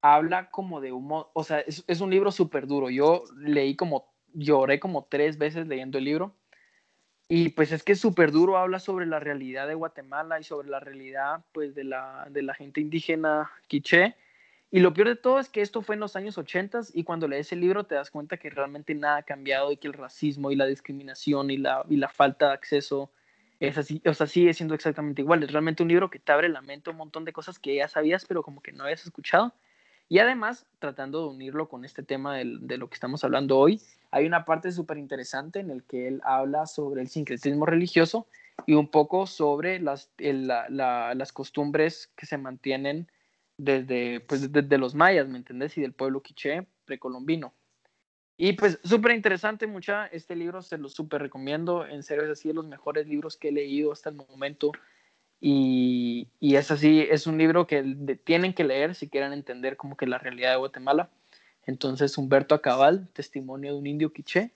[0.02, 2.90] habla como de humo, o sea, es, es un libro súper duro.
[2.90, 6.36] Yo leí como, lloré como tres veces leyendo el libro.
[7.34, 10.68] Y pues es que es súper duro, habla sobre la realidad de Guatemala y sobre
[10.68, 14.18] la realidad pues de la, de la gente indígena quiché
[14.70, 17.30] y lo peor de todo es que esto fue en los años 80 y cuando
[17.30, 20.52] lees el libro te das cuenta que realmente nada ha cambiado y que el racismo
[20.52, 23.14] y la discriminación y la, y la falta de acceso
[23.62, 25.42] es así, o sea, sigue siendo exactamente igual.
[25.42, 27.88] Es realmente un libro que te abre la mente un montón de cosas que ya
[27.88, 29.54] sabías, pero como que no habías escuchado.
[30.12, 33.80] Y además, tratando de unirlo con este tema del, de lo que estamos hablando hoy,
[34.12, 38.28] hay una parte súper interesante en el que él habla sobre el sincretismo religioso
[38.66, 40.68] y un poco sobre las, el, la,
[41.16, 43.10] las costumbres que se mantienen
[43.56, 45.78] desde, pues, desde los mayas, ¿me entendés?
[45.78, 47.54] Y del pueblo quiché precolombino.
[48.36, 52.50] Y pues súper interesante, mucha, este libro se lo súper recomiendo, en serio es así
[52.50, 54.74] de los mejores libros que he leído hasta el momento.
[55.44, 57.84] Y, y es así, es un libro que
[58.24, 61.10] tienen que leer si quieren entender como que la realidad de Guatemala.
[61.66, 64.52] Entonces, Humberto Acabal, Testimonio de un indio quiché,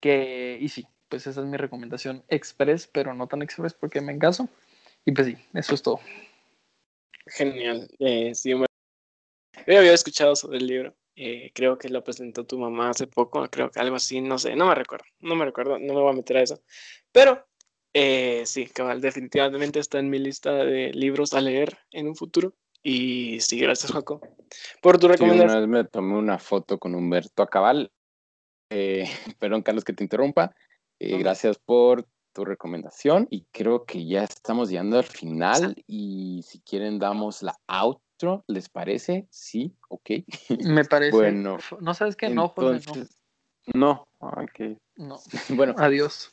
[0.00, 4.12] que, y sí, pues esa es mi recomendación express, pero no tan express porque me
[4.12, 4.48] encaso.
[5.04, 6.00] Y pues sí, eso es todo.
[7.26, 7.88] Genial.
[7.98, 10.94] Eh, sí, yo había escuchado sobre el libro.
[11.16, 14.54] Eh, creo que lo presentó tu mamá hace poco, creo que algo así, no sé,
[14.54, 16.62] no me recuerdo, no me recuerdo, no me voy a meter a eso.
[17.10, 17.46] Pero
[17.98, 22.54] eh, sí, cabal, definitivamente está en mi lista de libros a leer en un futuro.
[22.82, 24.20] Y sí, gracias, Jaco,
[24.82, 25.50] por tu recomendación.
[25.50, 27.90] una vez me tomé una foto con Humberto Acabal.
[28.70, 29.04] Eh,
[29.38, 30.54] perdón, Carlos, que te interrumpa.
[30.98, 36.98] Gracias por tu recomendación y creo que ya estamos llegando al final y si quieren
[36.98, 39.26] damos la outro, ¿les parece?
[39.30, 40.10] Sí, ok.
[40.64, 41.16] Me parece.
[41.16, 42.52] Bueno, no sabes qué, no,
[43.72, 44.06] no.
[44.20, 44.78] ok.
[44.96, 45.18] No.
[45.48, 46.30] bueno, adiós.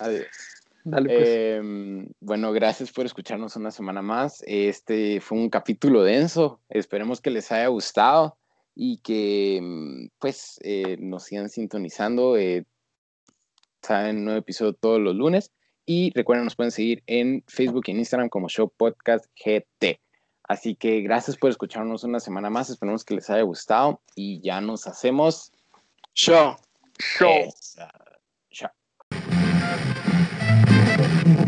[0.00, 0.63] Adiós.
[0.84, 1.28] Dale, pues.
[1.28, 4.42] Em, bueno, gracias por escucharnos una semana más.
[4.46, 6.60] Este fue un capítulo denso.
[6.68, 8.36] Esperemos que les haya gustado
[8.74, 12.36] y que mm, pues eh, nos sigan sintonizando.
[12.36, 12.64] Eh,
[13.90, 15.52] en un nuevo episodio todos los lunes.
[15.86, 20.00] Y recuerden, nos pueden seguir en Facebook y en Instagram como Show Podcast GT.
[20.44, 22.70] Así que gracias por escucharnos una semana más.
[22.70, 25.52] Esperamos que les haya gustado y ya nos hacemos
[26.14, 26.56] show.
[26.98, 27.50] Show.
[30.96, 31.43] Thank you.